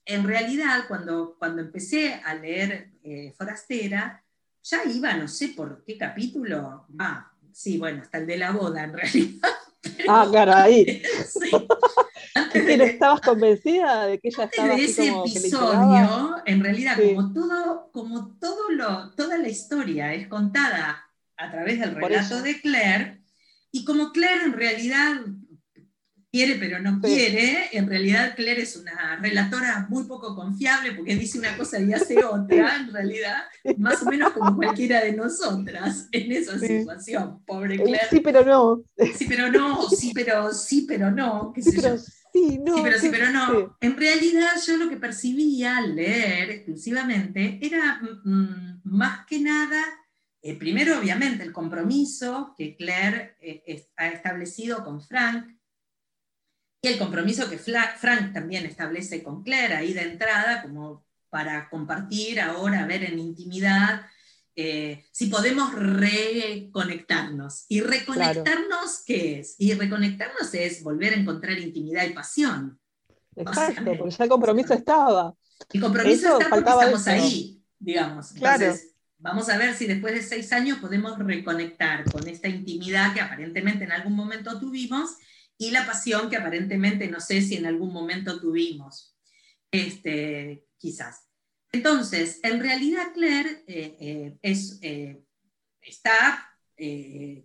[0.06, 4.22] en realidad, cuando, cuando empecé a leer eh, Forastera,
[4.62, 8.84] ya iba, no sé por qué capítulo, ah, sí, bueno, hasta el de la boda
[8.84, 9.48] en realidad.
[10.08, 11.02] ah, claro, ahí.
[11.26, 11.50] sí.
[12.54, 18.36] Pero estabas convencida de que ella estaba de ese episodio, en realidad, como todo, como
[18.38, 21.04] todo lo, toda la historia es contada
[21.36, 23.20] a través del relato de Claire,
[23.72, 25.20] y como Claire en realidad
[26.34, 31.38] quiere pero no quiere, en realidad Claire es una relatora muy poco confiable porque dice
[31.38, 33.44] una cosa y hace otra, en realidad,
[33.78, 38.08] más o menos como cualquiera de nosotras en esa situación, pobre Claire.
[38.10, 38.82] Sí, pero no.
[39.16, 41.94] Sí, pero no, sí, pero sí, pero no, qué sé yo.
[42.34, 43.76] Sí, no, pero sí, pero no.
[43.80, 49.80] En realidad yo lo que percibía al leer exclusivamente era mm, mm, más que nada,
[50.42, 55.46] eh, primero obviamente el compromiso que Claire eh, ha establecido con Frank,
[56.82, 62.40] y el compromiso que Frank también establece con Claire ahí de entrada, como para compartir
[62.40, 64.06] ahora, ver en intimidad
[64.56, 67.66] eh, si podemos reconectarnos.
[67.68, 69.56] ¿Y reconectarnos qué es?
[69.58, 72.78] Y reconectarnos es volver a encontrar intimidad y pasión.
[73.36, 75.34] Exacto, porque ya el compromiso estaba.
[75.72, 78.34] El compromiso está porque estamos ahí, digamos.
[78.34, 83.20] Entonces, vamos a ver si después de seis años podemos reconectar con esta intimidad que
[83.20, 85.16] aparentemente en algún momento tuvimos
[85.58, 89.16] y la pasión que aparentemente no sé si en algún momento tuvimos.
[89.70, 91.23] Este, quizás.
[91.74, 95.24] Entonces, en realidad Claire eh, eh, es, eh,
[95.80, 96.50] está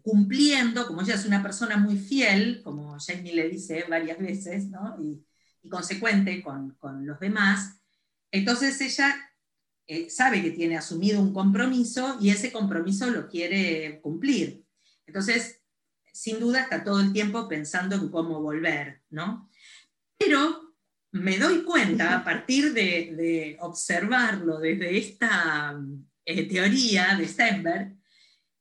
[0.04, 4.66] cumpliendo, como ella es una persona muy fiel, como Jamie le dice varias veces,
[5.02, 5.24] y,
[5.68, 6.76] consecuente con,
[7.06, 7.80] los demás,
[8.32, 9.16] entonces ella
[10.10, 14.64] sabe que tiene asumido un compromiso y ese compromiso lo quiere cumplir.
[15.06, 15.62] Entonces,
[16.12, 19.50] sin duda está todo el tiempo pensando en cómo volver, ¿no?
[20.18, 20.69] Pero
[21.12, 25.80] me doy cuenta a partir de, observarlo desde esta
[26.26, 27.96] eh, teoría de Steinberg,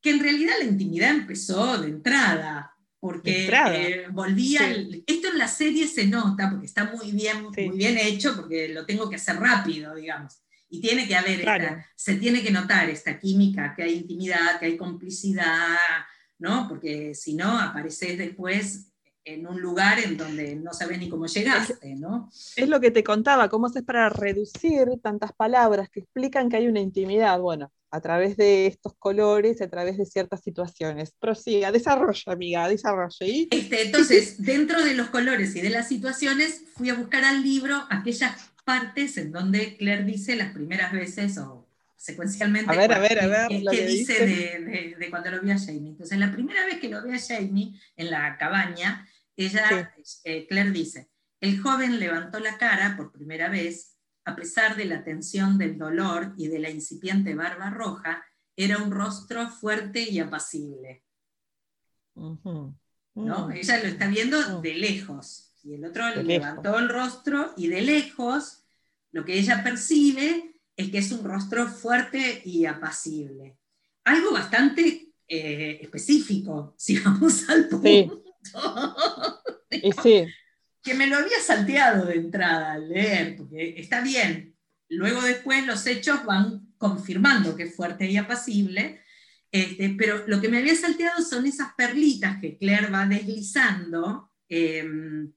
[0.00, 4.60] que en realidad la intimidad empezó de entrada, porque eh, volvía,
[5.06, 8.84] esto en la serie se nota, porque está muy bien, muy bien hecho, porque lo
[8.86, 13.74] tengo que hacer rápido, digamos, y tiene que haber, se tiene que notar esta química,
[13.74, 15.76] que hay intimidad, que hay complicidad,
[16.38, 16.68] ¿no?
[16.68, 18.87] Porque si no, apareces después
[19.34, 22.30] en un lugar en donde no sabes ni cómo llegaste, ¿no?
[22.56, 26.68] Es lo que te contaba, cómo haces para reducir tantas palabras que explican que hay
[26.68, 31.12] una intimidad, bueno, a través de estos colores, a través de ciertas situaciones.
[31.18, 33.16] Prosiga, desarrolla, amiga, desarrolla.
[33.20, 37.76] Este, entonces, dentro de los colores y de las situaciones, fui a buscar al libro
[37.90, 41.66] aquellas partes en donde Claire dice las primeras veces o
[41.96, 42.70] secuencialmente.
[42.70, 43.48] A ver, a ver, a ver.
[43.70, 45.90] ¿Qué dice, de, cuando lo vi a Jamie?
[45.90, 49.06] Entonces, la primera vez que lo ve a Jamie en la cabaña,
[49.46, 51.10] ella, eh, Claire dice,
[51.40, 56.34] el joven levantó la cara por primera vez, a pesar de la tensión del dolor
[56.36, 58.24] y de la incipiente barba roja,
[58.56, 61.04] era un rostro fuerte y apacible.
[62.14, 62.40] ¿No?
[63.14, 63.52] Mm.
[63.52, 64.62] Ella lo está viendo mm.
[64.62, 65.54] de lejos.
[65.62, 68.64] Y el otro le levantó el rostro y de lejos
[69.12, 73.58] lo que ella percibe es que es un rostro fuerte y apacible.
[74.04, 77.86] Algo bastante eh, específico, si vamos al punto.
[77.86, 78.10] Sí.
[80.82, 84.56] Que me lo había salteado de entrada al leer, porque está bien.
[84.88, 89.02] Luego después los hechos van confirmando que es fuerte y apacible,
[89.50, 94.32] este, pero lo que me había salteado son esas perlitas que Claire va deslizando.
[94.48, 95.32] Em,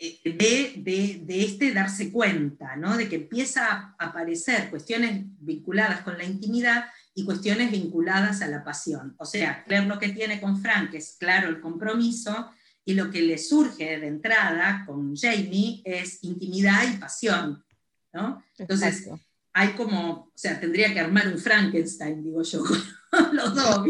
[0.00, 2.96] eh, de, de, este darse cuenta, ¿no?
[2.96, 6.84] de que empieza a aparecer cuestiones vinculadas con la intimidad
[7.18, 9.16] y cuestiones vinculadas a la pasión.
[9.18, 12.50] O sea, Claire lo que tiene con Frank es claro el compromiso
[12.84, 17.64] y lo que le surge de entrada con Jamie es intimidad y pasión.
[18.12, 18.42] ¿no?
[18.56, 19.08] Entonces,
[19.52, 22.62] hay como, o sea, tendría que armar un Frankenstein, digo yo,
[23.10, 23.80] con los dos.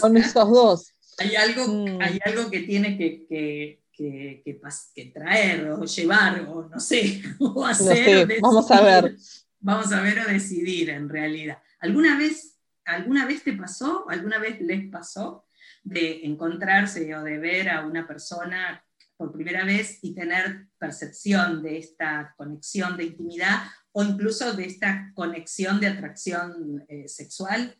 [0.00, 0.92] con esos dos.
[1.18, 2.00] Hay algo, mm.
[2.00, 8.40] hay algo que tiene que que, traer o llevar o no sé, o hacer.
[8.40, 9.16] vamos a ver.
[9.60, 11.58] Vamos a ver o decidir en realidad.
[11.78, 15.46] ¿Alguna vez, ¿Alguna vez te pasó, alguna vez les pasó
[15.82, 18.84] de encontrarse o de ver a una persona
[19.16, 23.62] por primera vez y tener percepción de esta conexión de intimidad
[23.92, 27.76] o incluso de esta conexión de atracción eh, sexual?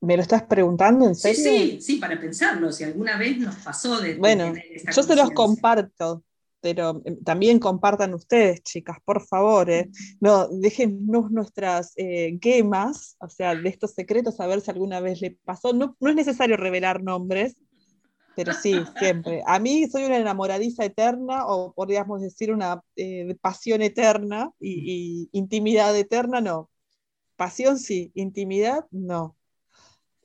[0.00, 1.42] ¿Me lo estás preguntando en serio?
[1.42, 4.14] Sí, sí, sí, para pensarlo, si alguna vez nos pasó de...
[4.16, 4.54] Bueno,
[4.94, 6.24] yo se los comparto,
[6.60, 9.70] pero eh, también compartan ustedes, chicas, por favor.
[9.70, 9.90] Eh.
[10.20, 15.20] No, déjenos nuestras eh, gemas, o sea, de estos secretos, a ver si alguna vez
[15.20, 15.72] le pasó.
[15.72, 17.56] No, es necesario revelar nombres,
[18.36, 19.42] pero sí, siempre.
[19.46, 22.82] A mí soy una enamoradiza eterna, o podríamos decir una
[23.40, 26.70] pasión eterna, y intimidad eterna, no.
[27.36, 29.38] Pasión sí, intimidad no.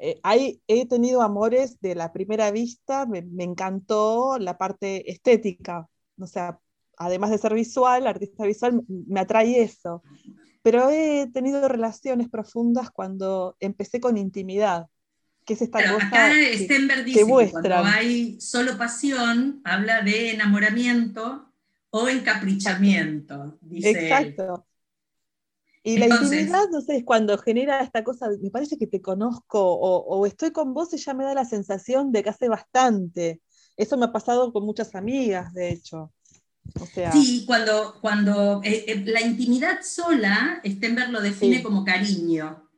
[0.05, 0.19] Eh,
[0.67, 5.87] he tenido amores de la primera vista, me, encantó la parte estética,
[6.19, 6.59] o sea,
[6.97, 10.03] además de ser visual, artista visual, me atrae eso.
[10.61, 14.87] Pero he tenido relaciones profundas cuando empecé con intimidad,
[15.45, 16.67] que es esta cosa acá dice
[17.05, 21.51] que, cuando hay solo pasión, habla de enamoramiento
[21.89, 24.65] o encaprichamiento, dice Exacto.
[25.85, 29.59] Y la intimidad, no sé, es cuando genera esta cosa, me parece que te conozco
[29.61, 33.41] o, estoy con vos y ya me da la sensación de que hace bastante.
[33.75, 36.11] Eso me ha pasado con muchas amigas, de hecho.
[37.11, 42.69] sí, cuando, cuando eh, eh, la intimidad sola, Stenberg lo define como cariño.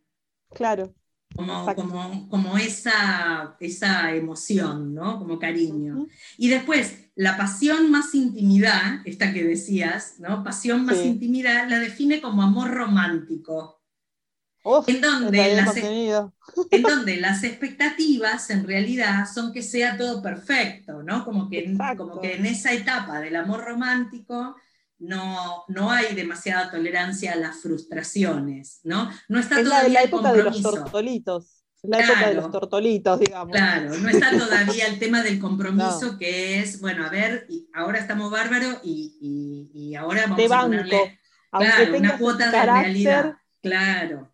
[0.53, 0.93] Claro.
[1.35, 5.19] Como, como, esa, esa emoción, ¿no?
[5.19, 6.07] Como cariño.
[6.37, 10.45] Y después, la pasión más intimidad, esta que decías, ¿no?
[10.45, 13.81] Pasión más intimidad, la define como amor romántico.
[14.87, 21.23] En, donde las, en donde las expectativas en realidad son que sea todo perfecto, ¿no?
[21.23, 24.55] Como que, como que en esa etapa del amor romántico
[24.97, 29.11] no, no hay demasiada tolerancia a las frustraciones, ¿no?
[29.27, 33.51] No está todavía la, época de los tortolitos la época de los tortolitos, digamos.
[33.51, 38.31] Claro, no está todavía el tema del compromiso que es, bueno, a ver, ahora estamos
[38.31, 41.19] bárbaros y, ahora vamos a ponerle
[41.51, 43.35] claro, una cuota de realidad.
[43.61, 44.31] Claro.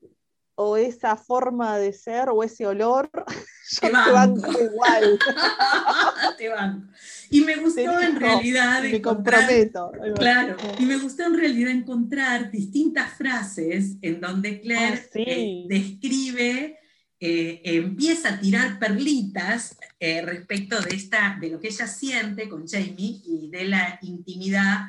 [0.64, 3.10] O esa forma de ser o ese olor,
[3.82, 5.20] yo te banco, igual.
[6.38, 6.88] te banco.
[7.32, 8.84] Y me gustó en realidad.
[8.84, 9.92] Me comprometo.
[10.16, 16.78] Claro, y me gustó en realidad encontrar distintas frases en donde Claire ah, eh, describe
[17.24, 22.68] eh, empieza a tirar perlitas eh, respecto de, esta, de lo que ella siente con
[22.68, 24.88] Jamie y de la intimidad,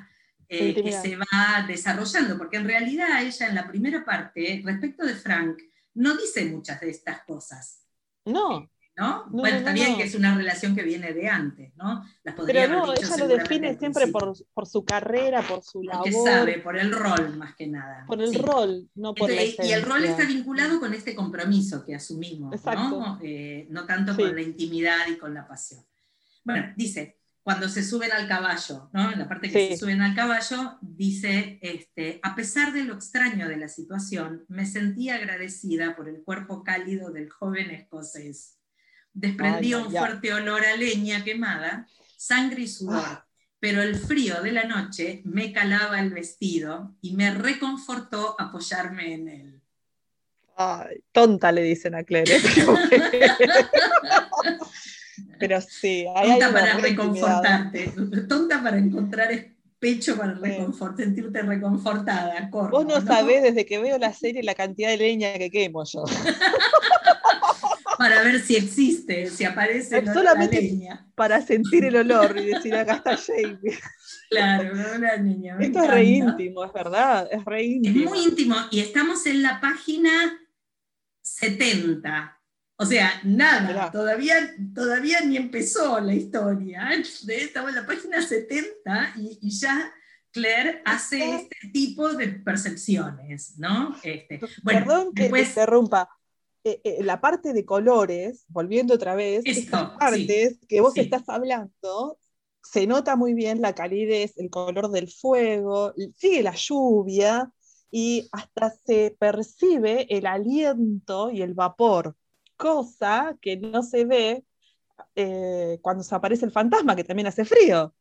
[0.53, 5.15] eh, que se va desarrollando, porque en realidad ella en la primera parte, respecto de
[5.15, 5.59] Frank,
[5.95, 7.87] no dice muchas de estas cosas.
[8.25, 8.69] No.
[8.97, 9.25] ¿no?
[9.31, 12.05] bueno, está bien que es una relación que viene de antes, ¿no?
[12.23, 14.37] Pero no, ella lo define siempre por,
[14.67, 16.11] su carrera, por su labor.
[16.11, 18.05] Porque sabe, por el rol más que nada.
[18.07, 21.95] Por el rol, no por la Y el rol está vinculado con este compromiso que
[21.95, 23.19] asumimos, ¿no?
[23.23, 25.83] Eh, no tanto con la intimidad y con la pasión.
[26.45, 29.11] Bueno, dice, cuando se suben al caballo, ¿no?
[29.11, 33.49] En la parte que se suben al caballo, dice, este, a pesar de lo extraño
[33.49, 38.59] de la situación, me sentí agradecida por el cuerpo cálido del joven escocés.
[39.13, 43.27] Desprendía un fuerte olor a leña quemada, sangre y sudor, ah.
[43.59, 49.29] pero el frío de la noche me calaba el vestido y me reconfortó apoyarme en
[49.29, 49.63] él.
[50.57, 52.41] Ay, tonta le dicen a Claire.
[55.43, 57.93] Pero sí, hay Tonta para reconfortarte,
[58.29, 59.29] tonta para encontrar
[59.81, 60.39] pecho para
[60.97, 62.49] sentirte reconfortada.
[62.53, 66.05] Vos no, sabés desde que veo la serie la cantidad de leña que quemo yo.
[67.99, 71.07] para ver si existe, si aparece Solamente la leña.
[71.17, 73.59] Para sentir el olor y decir, acá está Jamie.
[74.31, 75.59] Claro, la niña.
[75.61, 78.05] Esto es re íntimo, es verdad, es re íntimo.
[78.05, 80.11] Es muy íntimo y estamos en la página
[81.21, 82.42] 70.
[82.83, 86.91] O sea, nada, todavía, todavía ni empezó la historia.
[87.29, 89.93] Estamos en la página 70 y, ya
[90.33, 93.95] Claire hace este tipo de percepciones, ¿no?
[94.03, 96.09] Este, Perdón que te interrumpa.
[96.65, 102.19] Eh, eh, la parte de colores, volviendo otra vez, estas partes que vos estás hablando,
[102.65, 107.49] se nota muy bien la calidez, el color del fuego, sigue la lluvia
[107.93, 112.17] y hasta se percibe el aliento y el vapor
[112.63, 114.45] cosa que no se ve
[115.17, 117.93] eh, cuando se aparece el fantasma, que también hace frío.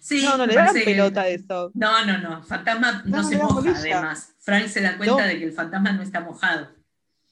[0.00, 1.70] Sí, no, no le dan pelota a eso.
[1.74, 2.42] No, no, no.
[2.42, 4.34] Fantasma no, se moja, además.
[4.40, 6.68] Frank se da cuenta de que el fantasma no está mojado.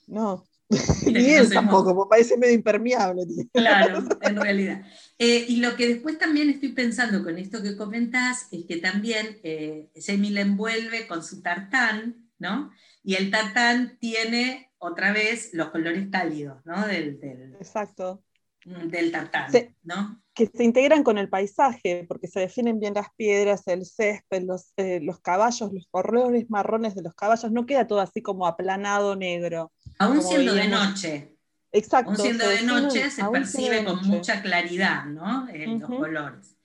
[0.07, 0.45] No.
[1.07, 3.25] Ni él tampoco, porque parece medio impermeable.
[3.53, 4.83] Claro, en realidad.
[5.19, 9.39] Eh, y lo que después también estoy pensando con esto que comentas es que también
[9.43, 12.71] eh, Jamie le envuelve con su tartán, ¿no?
[13.03, 16.87] Y el tartán tiene otra vez los colores cálidos, ¿no?
[16.87, 17.21] Del,
[17.61, 18.23] Exacto.
[18.65, 19.51] Del tartán,
[19.83, 20.21] ¿no?
[20.35, 24.73] Que se integran con el paisaje, porque se definen bien las piedras, el césped, los,
[24.77, 29.17] eh, los caballos, los colores marrones de los caballos, no queda todo así como aplanado
[29.17, 29.73] negro.
[29.99, 31.37] Aún siendo de noche.
[31.73, 32.11] Exacto.
[32.11, 35.49] Aún siendo de noche se percibe con mucha claridad, ¿no?
[35.49, 36.57] En los colores.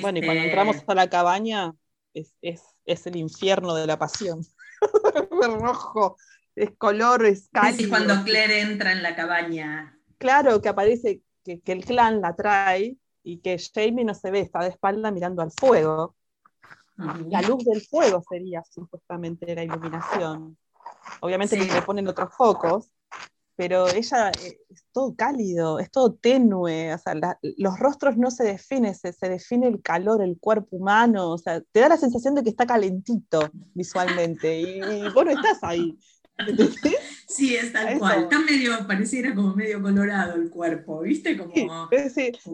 [0.00, 1.72] Bueno, y cuando este entramos a la cabaña,
[2.14, 4.44] es, es, es el infierno de la pasión.
[5.60, 6.16] rojo,
[6.56, 7.82] es color, es cálido.
[7.82, 9.98] Es cuando Claire entra en la cabaña.
[10.18, 14.60] Claro, que aparece que, el clan la trae y que Jamie no se ve, está
[14.60, 16.16] de espalda mirando al fuego.
[17.28, 20.58] La luz del fuego sería supuestamente la iluminación.
[21.20, 22.90] Obviamente le ponen otros focos,
[23.56, 28.44] pero ella eh, es todo cálido, es todo tenue, o sea, los rostros no se
[28.44, 32.34] definen, se, se, define el calor, el cuerpo humano, o sea, te da la sensación
[32.34, 35.98] de que está calentito visualmente, y, y vos no estás ahí,
[37.30, 38.24] Sí, es tal cual.
[38.24, 41.36] Está medio, pareciera como medio colorado el cuerpo, ¿viste?
[41.36, 41.88] Como,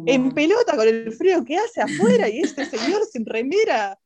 [0.07, 3.99] En pelota con el frío que hace afuera y este señor sin remera.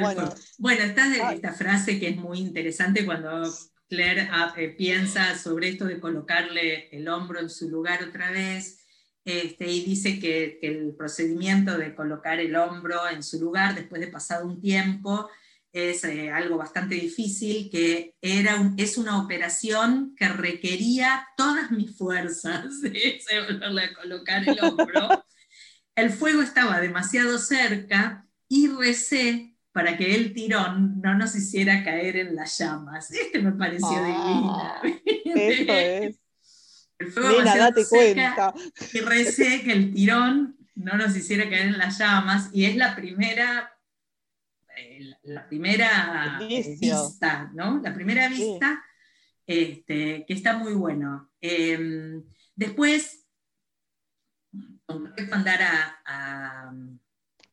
[0.00, 0.34] bueno.
[0.58, 3.42] bueno, está esta frase que es muy interesante cuando
[3.88, 8.80] Claire ah, eh, piensa sobre esto de colocarle el hombro en su lugar otra vez.
[9.24, 14.00] Este, y dice que, que el procedimiento de colocar el hombro en su lugar después
[14.00, 15.30] de pasado un tiempo
[15.74, 22.80] es eh, algo bastante difícil, que era es una operación que requería todas mis fuerzas,
[22.80, 25.24] de a colocar el hombro.
[25.96, 32.18] el fuego estaba demasiado cerca y recé para que el tirón no nos hiciera caer
[32.18, 33.10] en las llamas.
[33.10, 34.80] Este me pareció ah.
[35.24, 36.20] Eso es.
[37.00, 38.54] El fuego date cuenta.
[38.92, 42.94] y recé que el tirón no nos hiciera caer en las llamas, y es la
[42.94, 43.73] primera
[45.22, 47.80] la primera vista, ¿no?
[47.82, 48.82] La primera vista,
[49.46, 51.30] este, que está muy bueno.
[51.40, 53.26] Em, después,
[55.32, 56.72] andar a,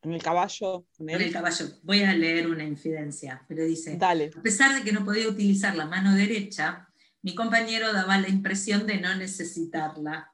[0.03, 0.87] en el caballo.
[0.97, 1.65] En el caballo.
[1.83, 5.85] Voy a leer una infidencia, pero dice, a pesar de que no podía utilizar la
[5.85, 6.87] mano derecha,
[7.21, 10.33] mi compañero daba la impresión de no necesitarla.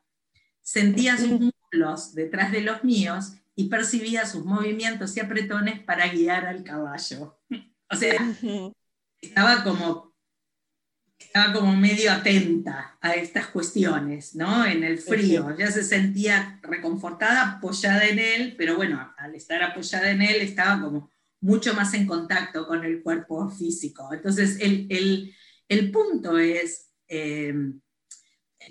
[0.61, 1.39] Sentía sus
[1.71, 7.37] muslos detrás de los míos y percibía sus movimientos y apretones para guiar al caballo.
[7.89, 8.19] O sea,
[9.21, 10.13] estaba como,
[11.17, 14.65] estaba como medio atenta a estas cuestiones, ¿no?
[14.65, 20.11] En el frío, ya se sentía reconfortada, apoyada en él, pero bueno, al estar apoyada
[20.11, 24.09] en él estaba como mucho más en contacto con el cuerpo físico.
[24.11, 27.55] Entonces, el, punto es, eh,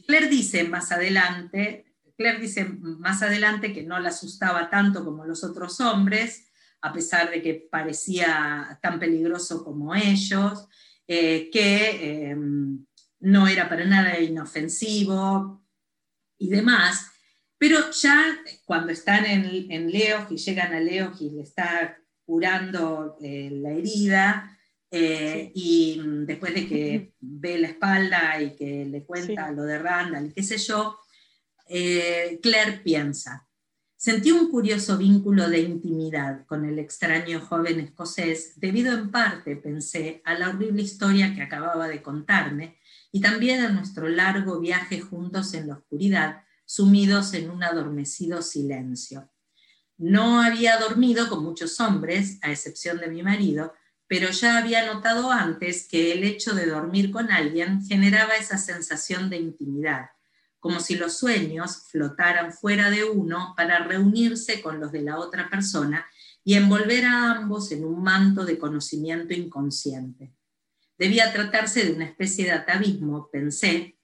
[0.07, 1.86] Claire dice más adelante,
[2.17, 6.49] Claire dice más adelante que no la asustaba tanto como los otros hombres,
[6.81, 10.69] a pesar de que parecía tan peligroso como ellos,
[11.07, 12.85] eh, que em,
[13.21, 15.65] no era para nada inofensivo
[16.39, 17.13] y demás.
[17.59, 23.17] Pero ya cuando están en, en Leos y llegan a Leos y le está curando
[23.21, 24.57] eh, la herida,
[24.91, 30.33] eh, y después de que ve la espalda y que le cuenta lo de Randall,
[30.33, 30.99] qué sé yo,
[31.69, 33.49] eh, Claire piensa,
[33.97, 40.23] sentí un curioso vínculo de intimidad con el extraño joven escocés, debido en parte, pensé,
[40.25, 42.79] a la horrible historia que acababa de contarme
[43.11, 49.31] y también a nuestro largo viaje juntos en la oscuridad, sumidos en un adormecido silencio.
[49.99, 53.73] No había dormido con muchos hombres, a excepción de mi marido,
[54.07, 59.31] pero ya había notado antes que el hecho de dormir con alguien generaba esa sensación
[59.31, 60.11] de intimidad,
[60.67, 65.49] como si los sueños flotaran fuera de uno para reunirse con los de la otra
[65.49, 66.05] persona
[66.43, 70.35] y envolver a ambos en un manto de conocimiento inconsciente.
[70.99, 73.97] Debía tratarse de una especie de atavismo, pensé.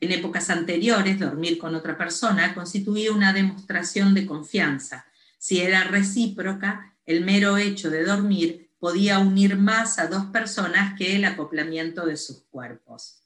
[0.00, 5.06] En épocas anteriores, dormir con otra persona constituía una demostración de confianza.
[5.38, 11.14] Si era recíproca, el mero hecho de dormir podía unir más a dos personas que
[11.14, 13.21] el acoplamiento de sus cuerpos.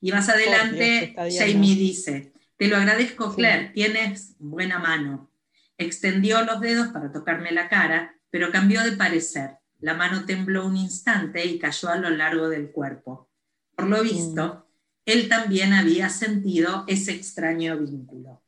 [0.00, 5.30] Y más adelante, Jamie dice, te lo agradezco, Claire, tienes buena mano.
[5.76, 9.56] Extendió los dedos para tocarme la cara, pero cambió de parecer.
[9.80, 13.30] La mano tembló un instante y cayó a lo largo del cuerpo.
[13.74, 15.02] Por lo visto, mm.
[15.06, 18.42] él también había sentido ese extraño vínculo.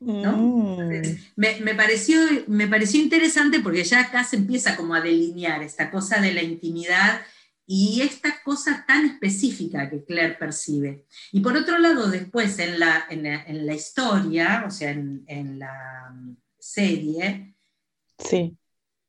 [0.00, 1.16] Mm.
[1.34, 6.20] Me, pareció, me pareció interesante porque ya acá se empieza como a delinear esta cosa
[6.20, 7.20] de la intimidad
[7.70, 11.04] y esta cosa tan específica que Claire percibe.
[11.32, 16.16] Y por otro lado, después en la, en la, historia, o sea, en, la
[16.58, 17.54] serie,
[18.18, 18.56] sí.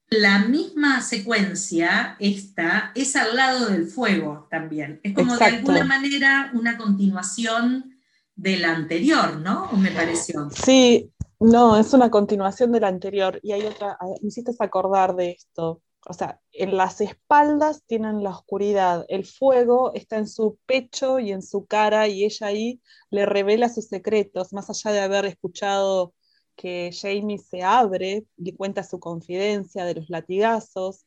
[0.10, 5.00] la misma secuencia está, es al lado del fuego también.
[5.04, 7.98] Es como de alguna manera una continuación
[8.36, 9.72] de la anterior, ¿no?
[9.72, 10.50] me pareció?
[10.52, 13.40] Sí, no, es una continuación de la anterior.
[13.42, 15.82] Y hay otra, ah, me hiciste acordar de esto.
[16.06, 21.32] O sea, en las espaldas tienen la oscuridad, el fuego está en su pecho y
[21.32, 26.14] en su cara y ella ahí le revela sus secretos, más allá de haber escuchado
[26.56, 31.06] que Jamie se abre, y cuenta su confidencia de los latigazos,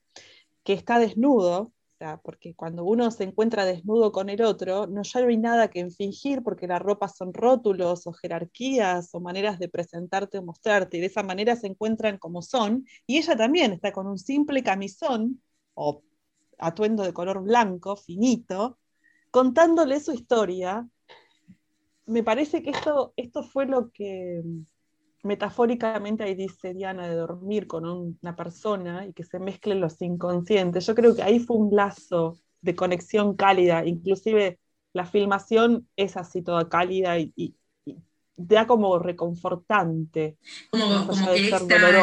[0.64, 1.72] que está desnudo,
[2.22, 5.88] porque cuando uno se encuentra desnudo con el otro, no ya no hay nada que
[5.90, 11.00] fingir porque la ropa son rótulos o jerarquías o maneras de presentarte o mostrarte, y
[11.00, 15.40] de esa manera se encuentran como son, y ella también está con un simple camisón
[15.74, 16.02] o
[16.58, 18.78] atuendo de color blanco, finito,
[19.30, 20.88] contándole su historia.
[22.06, 24.42] Me parece que esto, esto fue lo que
[25.22, 30.86] metafóricamente ahí dice Diana de dormir con una persona y que se mezclen los inconscientes.
[30.86, 34.58] Yo creo que ahí fue un lazo de conexión cálida, inclusive
[34.92, 37.54] la filmación es así toda cálida y,
[38.36, 40.36] da como reconfortante.
[40.70, 41.46] Como, que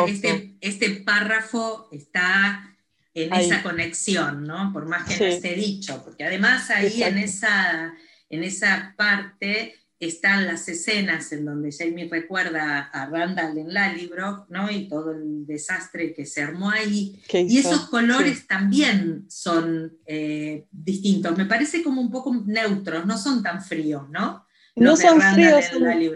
[0.08, 2.78] este, este, párrafo está
[3.14, 4.72] en esa conexión, ¿no?
[4.72, 7.94] Por más que no esté dicho, porque además ahí en esa,
[8.30, 14.46] en esa parte están las escenas en donde Jamie recuerda a Randall en la libro,
[14.48, 14.72] ¿no?
[14.72, 17.22] Y todo el desastre que se armó ahí.
[17.32, 21.38] Y esos colores también son eh, distintos.
[21.38, 24.46] Me parece como un poco neutros, no son tan fríos, ¿no?
[24.76, 25.66] no son fríos,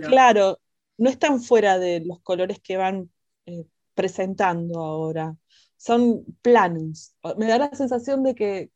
[0.07, 0.59] claro,
[0.97, 3.09] no están fuera de los colores que van
[3.45, 5.35] eh, presentando ahora.
[5.75, 7.13] Son planos.
[7.37, 8.71] Me da la sensación de que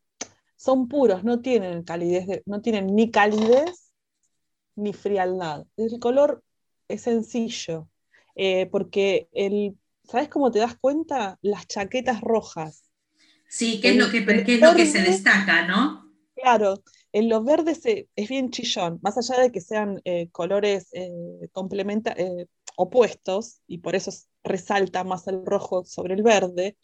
[0.56, 3.87] son puros, no tienen calidez, no tienen ni calidez
[4.78, 5.66] ni frialdad.
[5.76, 6.42] El color
[6.88, 7.88] es sencillo,
[8.34, 11.38] eh, porque el, ¿sabes cómo te das cuenta?
[11.42, 12.84] Las chaquetas rojas.
[13.48, 16.06] Sí, ¿qué es, lo que, es lo que se destaca, no?
[16.34, 16.82] Claro,
[17.12, 21.10] en los verdes es bien chillón, más allá de que sean eh, colores eh,
[21.42, 22.46] eh,
[22.76, 24.12] opuestos, y por eso
[24.44, 26.76] resalta más el rojo sobre el verde,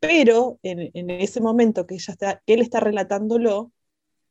[0.00, 3.70] pero en, en ese momento que, ella está, que él está relatándolo,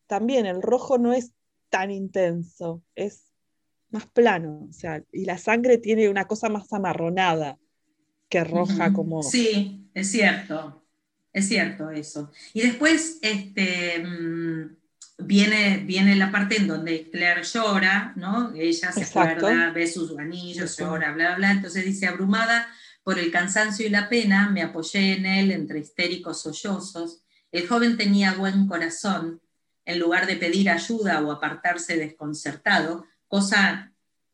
[0.07, 1.31] también el rojo no es
[1.71, 3.33] tan intenso, es
[3.89, 7.57] más plano, o sea, y la sangre tiene una cosa más amarronada
[8.29, 9.23] que roja como...
[9.23, 10.85] Sí, es cierto,
[11.33, 12.31] es cierto eso.
[12.53, 14.77] Y después este, mm,
[15.25, 18.53] viene, viene la parte en donde Claire llora, ¿no?
[18.55, 22.67] Ella se acuerda, ve sus anillos, llora, bla, bla, entonces dice, abrumada
[23.03, 27.23] por el cansancio y la pena, me apoyé en él entre histéricos sollozos.
[27.51, 29.40] El joven tenía buen corazón,
[29.85, 33.91] en lugar de pedir ayuda o apartarse desconcertado, cosa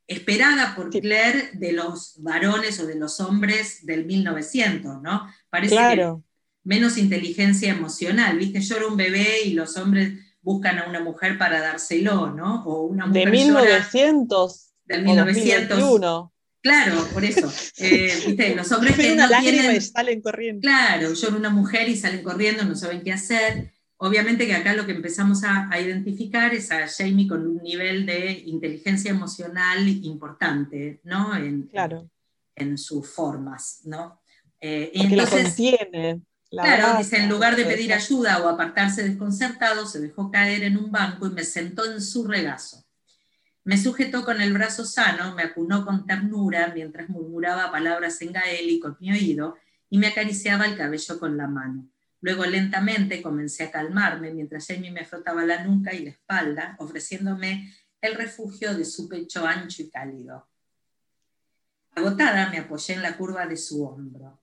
[0.07, 5.31] esperada por Claire de los varones o de los hombres del 1900, ¿no?
[5.49, 6.23] Parece claro.
[6.63, 8.61] menos inteligencia emocional, ¿viste?
[8.61, 12.63] Llora un bebé y los hombres buscan a una mujer para dárselo, ¿no?
[12.63, 16.29] O una mujer de 1900, del 1900.
[16.61, 17.51] Claro, por eso.
[17.79, 18.55] Eh, ¿viste?
[18.55, 19.75] Los hombres que no tienen...
[19.75, 20.61] y salen corriendo.
[20.61, 23.71] Claro, son una mujer y salen corriendo, no saben qué hacer.
[23.99, 28.43] Obviamente que acá lo que empezamos a, identificar es a Jamie con un nivel de
[28.45, 31.35] inteligencia emocional importante, ¿no?
[31.35, 32.07] En, claro.
[32.55, 34.21] en sus formas, ¿no?
[34.61, 36.21] Eh, entonces, la contiene.
[36.49, 40.91] claro, dice, en lugar de pedir ayuda o apartarse desconcertado, se dejó caer en un
[40.91, 42.83] banco y me sentó en su regazo.
[43.63, 48.89] Me sujetó con el brazo sano, me acunó con ternura mientras murmuraba palabras en gaélico
[48.89, 49.55] en mi oído
[49.89, 51.89] y me acariciaba el cabello con la mano.
[52.21, 57.73] Luego lentamente comencé a calmarme mientras Jamie me frotaba la nuca y la espalda, ofreciéndome
[58.01, 60.47] el refugio de su pecho ancho y cálido.
[61.95, 64.41] Agotada me apoyé en la curva de su hombro.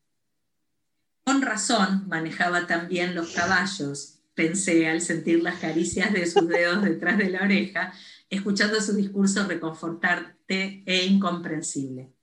[1.25, 7.19] Con razón manejaba también los caballos, pensé al sentir las caricias de sus dedos detrás
[7.19, 7.93] de la oreja,
[8.29, 12.14] escuchando su discurso reconfortante e incomprensible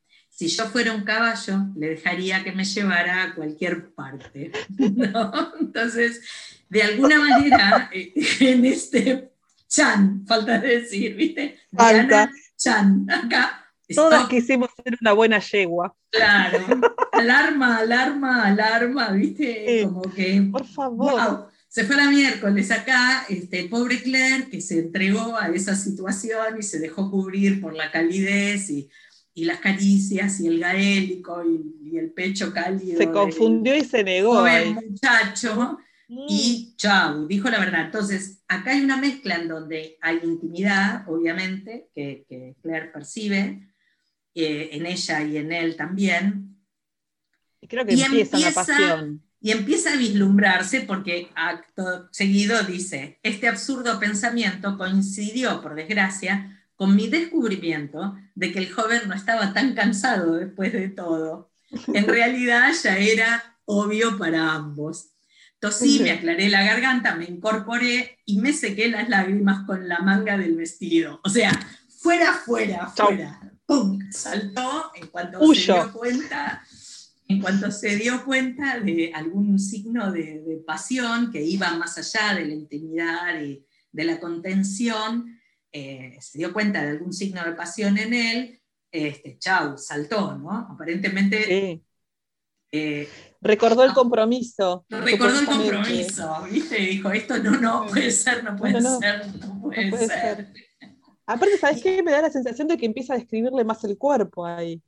[0.41, 4.51] si yo fuera un caballo, le dejaría que me llevara a cualquier parte.
[5.59, 6.19] Entonces,
[6.67, 9.29] de alguna manera, eh, en este
[9.67, 11.59] Chan, falta decir, ¿viste?
[11.71, 12.31] Falta.
[12.57, 13.71] Chan, acá.
[13.93, 15.95] Todas quisimos ser una buena yegua.
[16.09, 16.65] Claro,
[17.11, 19.83] alarma, alarma, alarma, ¿viste?
[19.83, 20.41] Como que.
[20.51, 21.51] Por favor.
[21.67, 26.63] Se fue la miércoles acá, este, pobre Claire, que se entregó a esa situación y
[26.63, 28.89] se dejó cubrir por la calidez y
[29.33, 32.97] y las caricias y el gaélico y, el pecho cálido.
[32.97, 34.35] Se confundió y se negó.
[34.35, 35.77] Joven muchacho
[36.07, 36.25] mm.
[36.29, 37.85] y chau, dijo la verdad.
[37.85, 43.67] Entonces, acá hay una mezcla en donde hay intimidad, obviamente, que, Claire percibe,
[44.33, 46.57] eh, en ella y en él también.
[47.59, 49.21] Y creo que empieza, una pasión.
[49.41, 56.95] Y empieza a vislumbrarse porque acto seguido dice, este absurdo pensamiento coincidió, por desgracia, con
[56.95, 61.51] mi descubrimiento de que el joven no estaba tan cansado después de todo.
[61.93, 65.11] En realidad ya era obvio para ambos.
[65.59, 70.39] Tosí, me aclaré la garganta, me incorporé y me sequé las lágrimas con la manga
[70.39, 71.21] del vestido.
[71.23, 71.51] O sea,
[71.99, 73.39] fuera, fuera, fuera.
[73.67, 73.99] ¡Pum!
[74.09, 76.63] Saltó en cuanto se dio cuenta.
[77.27, 82.45] En cuanto se dio cuenta de algún signo de, pasión que iba más allá de
[82.45, 85.37] la intimidad y de la contención,
[85.71, 88.61] eh, se dio cuenta de algún signo de pasión en él,
[88.91, 90.51] este, chau, saltó, ¿no?
[90.71, 91.81] Aparentemente...
[92.73, 93.09] Eh,
[93.41, 94.85] recordó el compromiso.
[94.87, 96.77] Recordó el compromiso, ¿viste?
[96.77, 100.53] Dijo, esto no, no puede ser, no puede ser, no puede, ser.
[101.25, 102.01] Aparte, ¿sabes qué?
[102.01, 104.81] Me da la sensación de que empieza a describirle más el cuerpo ahí.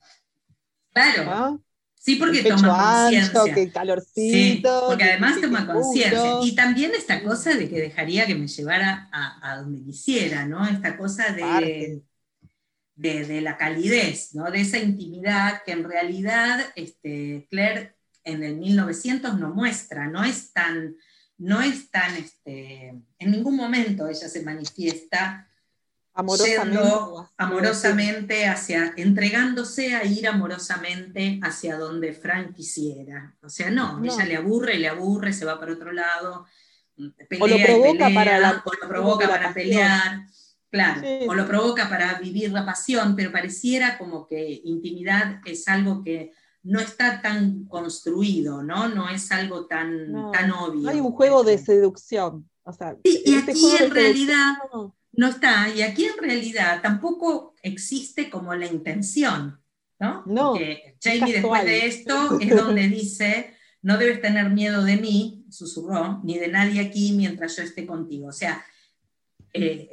[0.93, 1.61] Claro.
[2.03, 3.55] Sí, porque toma conciencia.
[3.55, 4.13] Que calorcito.
[4.13, 6.39] Sí, porque además toma conciencia.
[6.43, 10.67] Y también esta cosa de que dejaría que me llevara a, donde quisiera, ¿no?
[10.67, 12.01] Esta cosa de,
[12.95, 14.51] de, la calidez, ¿no?
[14.51, 20.51] De esa intimidad que en realidad este, Claire en el 1900 no muestra, no es
[20.51, 20.97] tan,
[21.37, 25.47] no es tan, este, en ningún momento ella se manifiesta
[26.13, 26.79] amorosamente,
[27.37, 33.35] amorosamente hacia, entregándose a ir amorosamente hacia donde Frank quisiera.
[33.41, 36.45] O sea, no, ella le aburre, le aburre, se va para otro lado,
[37.39, 40.27] o lo provoca para, o lo provoca para pelear.
[40.69, 46.03] Claro, o lo provoca para vivir la pasión, pero pareciera como que intimidad es algo
[46.03, 46.31] que
[46.63, 48.87] no está tan construido, ¿no?
[48.87, 50.89] No es algo tan, tan obvio.
[50.89, 52.49] hay un juego de seducción.
[52.63, 54.55] O sea, y este aquí en realidad
[55.13, 59.59] no está, y aquí en realidad tampoco existe como la intención,
[59.99, 60.23] ¿no?
[60.25, 60.51] No.
[60.51, 66.21] Porque Jamie después de esto es donde dice, no debes tener miedo de mí, susurró,
[66.23, 68.27] ni de nadie aquí mientras yo esté contigo.
[68.27, 68.65] O sea,
[69.53, 69.89] eh,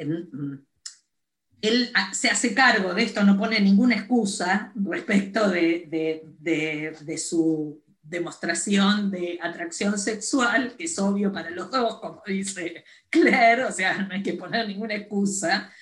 [1.61, 9.11] él se hace cargo de esto, no pone ninguna excusa respecto de, de su demostración
[9.11, 14.13] de atracción sexual, que es obvio para los dos, como dice Claire, o sea, no
[14.13, 15.73] hay que poner ninguna excusa,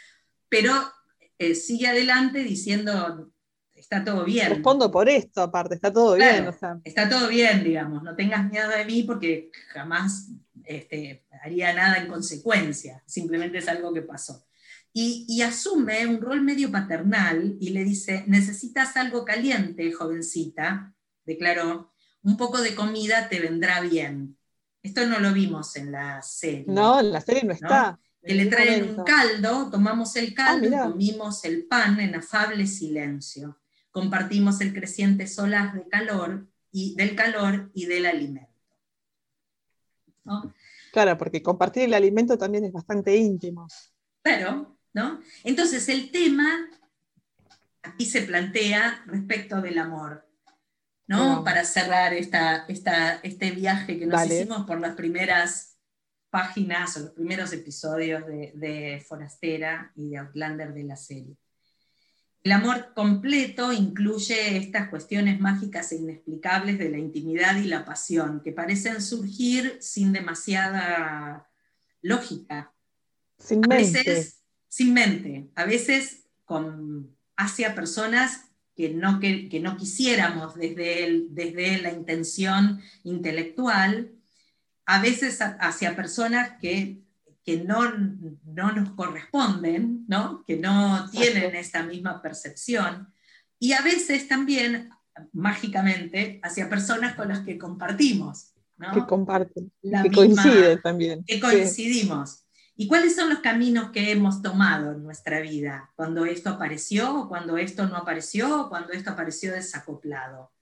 [0.48, 0.72] pero
[1.38, 3.32] eh, sigue adelante diciendo,
[3.74, 4.50] está todo bien.
[4.50, 6.50] Respondo por esto, aparte, está todo bien.
[6.84, 10.28] Está todo bien, digamos, no tengas miedo de mí porque jamás
[10.64, 14.44] este, haría nada en consecuencia, simplemente es algo que pasó.
[14.92, 20.92] Y, y, asume un rol medio paternal y le dice, necesitas algo caliente, jovencita,
[21.24, 21.92] declaró,
[22.22, 24.36] un poco de comida te vendrá bien.
[24.82, 26.64] Esto no lo vimos en la serie.
[26.66, 27.98] No, en la serie no está.
[28.22, 32.66] Que le traen un caldo, tomamos el caldo y ah, comimos el pan en afable
[32.66, 33.58] silencio.
[33.90, 38.48] Compartimos el creciente solaz de calor y, del calor y del alimento.
[40.92, 43.66] Claro, porque compartir el alimento también es bastante íntimo.
[44.22, 45.20] Claro, ¿no?
[45.44, 46.68] Entonces el tema
[47.82, 50.27] aquí se plantea respecto del amor.
[51.08, 51.42] ¿No?
[51.42, 55.76] Para cerrar esta, este viaje que nos hicimos por las primeras
[56.30, 61.36] páginas o los primeros episodios de, de Forastera y de Outlander de la serie.
[62.44, 68.40] El amor completo incluye estas cuestiones mágicas e inexplicables de la intimidad y la pasión,
[68.44, 71.50] que parecen surgir sin demasiada
[72.00, 72.72] lógica.
[73.38, 73.98] Sin a mente.
[73.98, 78.47] veces sin mente, a veces con, hacia personas
[78.78, 84.12] que no, que, no quisiéramos desde, el, desde la intención intelectual,
[84.86, 87.02] a veces hacia personas que
[87.48, 87.80] que no,
[88.44, 90.44] no nos corresponden, ¿no?
[90.46, 93.10] que no tienen esta misma percepción,
[93.58, 94.90] y a veces también,
[95.32, 98.52] mágicamente, hacia personas con las que compartimos.
[98.76, 98.92] ¿no?
[98.92, 101.24] Que comparten, que coinciden también.
[101.24, 102.44] Que coincidimos.
[102.80, 105.90] ¿Y cuáles son los caminos que hemos tomado en nuestra vida?
[105.96, 110.52] Cuando esto apareció, o cuando esto no apareció, o cuando esto apareció desacoplado.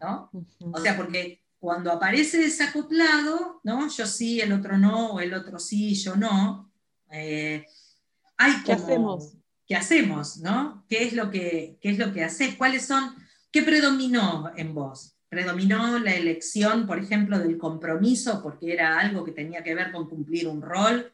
[0.00, 0.30] ¿no?
[0.72, 3.88] O sea, porque cuando aparece desacoplado, ¿no?
[3.88, 6.70] yo sí, el otro no, o el otro sí, yo no,
[7.10, 7.66] eh,
[8.36, 9.32] hay ¿Qué hacemos?
[9.66, 10.36] ¿Qué hacemos?
[10.36, 10.84] ¿no?
[10.88, 12.54] ¿Qué es lo que, qué es lo que haces?
[12.54, 13.16] ¿Cuáles son?
[13.50, 15.17] ¿Qué predominó en vos?
[15.28, 20.08] ¿Predominó la elección, por ejemplo, del compromiso porque era algo que tenía que ver con
[20.08, 21.12] cumplir un rol?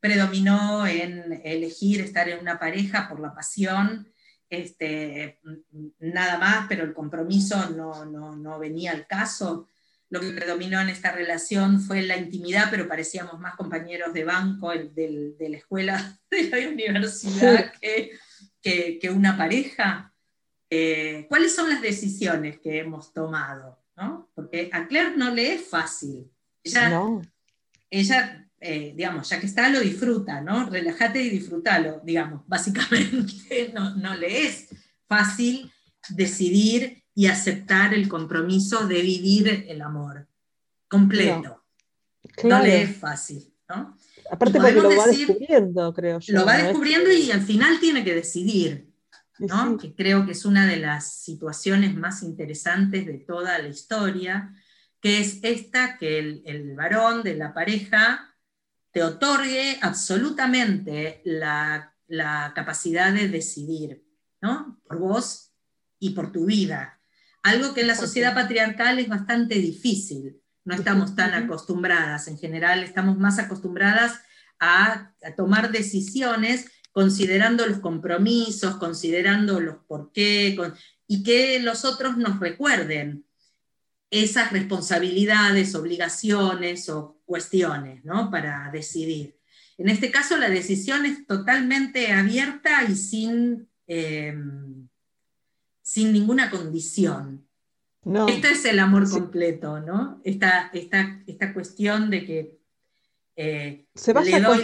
[0.00, 4.06] ¿Predominó en elegir estar en una pareja por la pasión?
[4.54, 5.40] este,
[5.98, 9.68] nada más, pero el compromiso no, no, venía al caso.
[10.10, 14.70] Lo que predominó en esta relación fue la intimidad, pero parecíamos más compañeros de banco
[14.70, 20.13] de, la escuela, de la universidad, que, que, una pareja.
[20.70, 23.78] Eh, ¿Cuáles son las decisiones que hemos tomado?
[23.96, 24.30] ¿no?
[24.34, 26.30] Porque a Claire no le es fácil.
[26.62, 27.00] Ella,
[27.90, 30.70] ella eh, digamos, ya que está, lo disfruta, ¿no?
[30.70, 34.68] Relájate y disfrútalo, digamos, básicamente no, no le es
[35.06, 35.70] fácil
[36.08, 40.26] decidir y aceptar el compromiso de vivir el amor
[40.88, 41.62] completo.
[42.42, 43.98] No, le es fácil, ¿no?
[44.30, 46.34] Aparte porque lo va descubriendo, creo yo.
[46.34, 48.93] Lo va descubriendo y al final tiene que decidir,
[49.48, 49.78] ¿no?
[49.78, 54.54] Que creo que es una de las situaciones más interesantes de toda la historia,
[55.00, 58.34] que es esta, que el, el varón de la pareja
[58.94, 61.90] te otorgue absolutamente la,
[62.54, 64.06] capacidad de decidir,
[64.40, 64.80] ¿no?
[64.86, 65.52] Por vos
[65.98, 67.00] y por tu vida.
[67.42, 70.40] Algo que en la sociedad patriarcal es bastante difícil.
[70.64, 72.28] No estamos tan acostumbradas.
[72.28, 74.20] En general, estamos más acostumbradas
[74.60, 80.56] a, tomar decisiones considerando los compromisos, considerando los por qué,
[81.08, 83.26] y que los otros nos recuerden
[84.10, 88.30] esas responsabilidades, obligaciones o cuestiones ¿no?
[88.30, 89.36] para decidir.
[89.76, 94.88] En este caso la decisión es totalmente abierta y sin, em,
[95.82, 97.44] sin ninguna condición.
[98.04, 98.28] No.
[98.28, 100.20] Esto es el amor completo, ¿no?
[100.22, 102.58] Esta, esta, esta cuestión de que
[103.34, 104.62] eh, se vaya le doy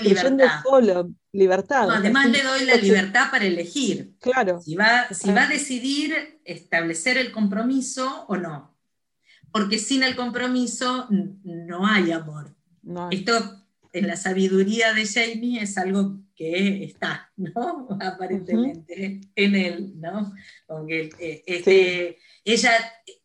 [1.33, 1.83] libertad.
[1.83, 1.97] libertad.
[1.97, 4.15] además le doy la libertad para elegir.
[4.21, 4.61] Claro.
[4.63, 8.71] Si va, si va a decidir establecer el compromiso o no
[9.53, 12.55] porque sin el compromiso no hay amor.
[13.11, 17.89] Esto en la sabiduría de Jamie es algo que está, ¿no?
[18.01, 20.33] Aparentemente en él, ¿no?
[20.89, 22.73] Eh, este, ella,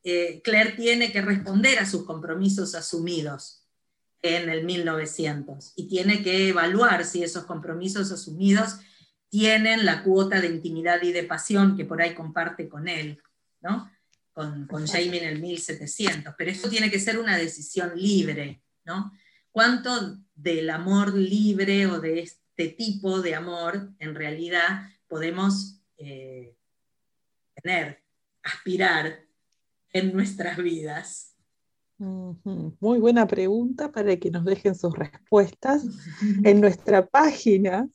[0.03, 3.64] eh, Claire tiene que responder a sus compromisos asumidos
[4.25, 8.77] en el 1900 y tiene que evaluar si esos compromisos asumidos
[9.29, 13.21] tienen la cuota de intimidad y de pasión que por ahí comparte con él,
[13.61, 13.89] ¿no?
[14.35, 19.13] con, con Jamie en el 1700, pero eso tiene que ser una decisión libre, ¿no?
[19.49, 26.53] ¿Cuánto del amor libre o de este tipo de amor en realidad podemos eh,
[27.55, 28.03] tener,
[28.43, 29.23] aspirar
[29.93, 31.34] en nuestras vidas?
[31.97, 35.85] Muy buena pregunta para que nos dejen sus respuestas
[36.43, 37.87] en nuestra página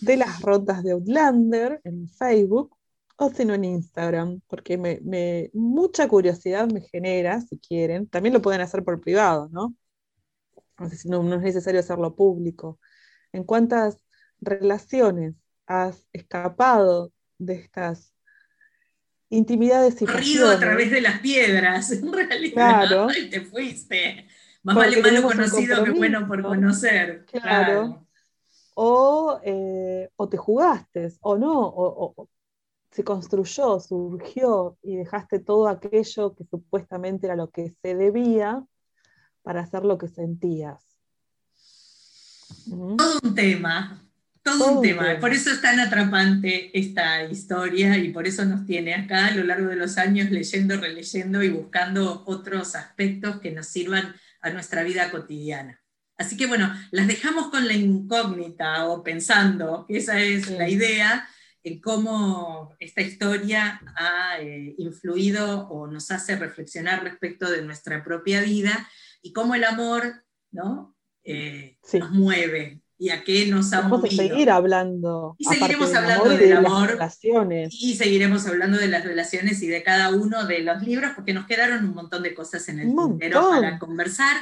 [0.00, 2.76] de las rondas de Outlander en Facebook
[3.16, 8.08] o sino en Instagram, porque me, mucha curiosidad me genera, si quieren.
[8.08, 9.74] También lo pueden hacer por privado, ¿no?
[11.04, 12.80] No, no es necesario hacerlo público.
[13.32, 13.98] ¿En cuántas
[14.40, 15.34] relaciones
[15.66, 18.12] has escapado de estas
[19.32, 22.86] intimidades y Corrido a través de las piedras, en realidad.
[22.86, 23.08] Claro.
[23.10, 24.28] Y te fuiste.
[24.62, 27.26] Más vale malo conocido que bueno por conocer.
[27.26, 28.06] Claro.
[28.74, 32.28] O, eh, o, te jugaste, o no, o,
[32.90, 38.64] se construyó, surgió y dejaste todo aquello que supuestamente era lo que se debía
[39.42, 40.82] para hacer lo que sentías.
[42.66, 44.01] Todo un tema,
[44.42, 45.18] todo, un tema.
[45.20, 49.44] Por eso es tan atrapante esta historia y por eso nos tiene acá a lo
[49.44, 54.82] largo de los años leyendo, releyendo y buscando otros aspectos que nos sirvan a nuestra
[54.82, 55.80] vida cotidiana.
[56.18, 61.28] Así que bueno, las dejamos con la incógnita o pensando, esa es la idea,
[61.64, 68.40] en cómo esta historia ha eh, influido o nos hace reflexionar respecto de nuestra propia
[68.40, 68.88] vida
[69.22, 70.96] y cómo el amor ¿no?
[71.24, 74.22] Eh, nos mueve y a qué nos ha Vamos movido.
[74.22, 75.34] seguir hablando.
[75.36, 76.96] Y seguiremos hablando del amor.
[77.68, 81.46] Y seguiremos hablando de las relaciones y de cada uno de los libros, porque nos
[81.46, 84.36] quedaron un montón de cosas en el tintero para conversar.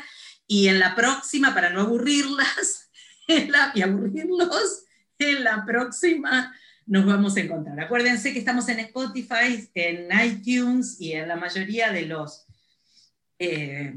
[0.46, 2.90] Y en la próxima, para no aburrirlas
[3.74, 4.84] y aburrirlos,
[5.18, 6.54] en la próxima
[6.84, 7.80] nos vamos a encontrar.
[7.80, 12.44] Acuérdense que estamos en Spotify, en iTunes y en la mayoría de los,
[13.38, 13.94] eh,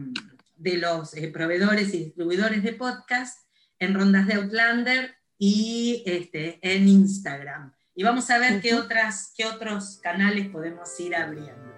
[0.56, 3.43] de los eh, proveedores y distribuidores de podcast
[3.84, 7.74] en Rondas de Outlander y este, en Instagram.
[7.96, 11.72] Y vamos a ver qué, otras, qué otros canales podemos ir abriendo.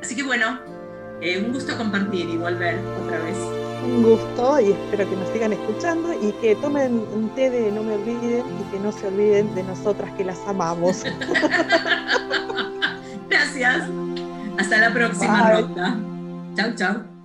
[0.00, 0.60] Así que bueno,
[1.20, 3.36] eh, un gusto compartir y volver otra vez.
[3.84, 7.82] Un gusto y espero que nos sigan escuchando y que tomen un té de no
[7.82, 11.02] me olviden y que no se olviden de nosotras que las amamos.
[13.28, 13.88] Gracias.
[14.58, 15.96] Hasta la próxima ronda.
[16.54, 17.17] Chao, chao.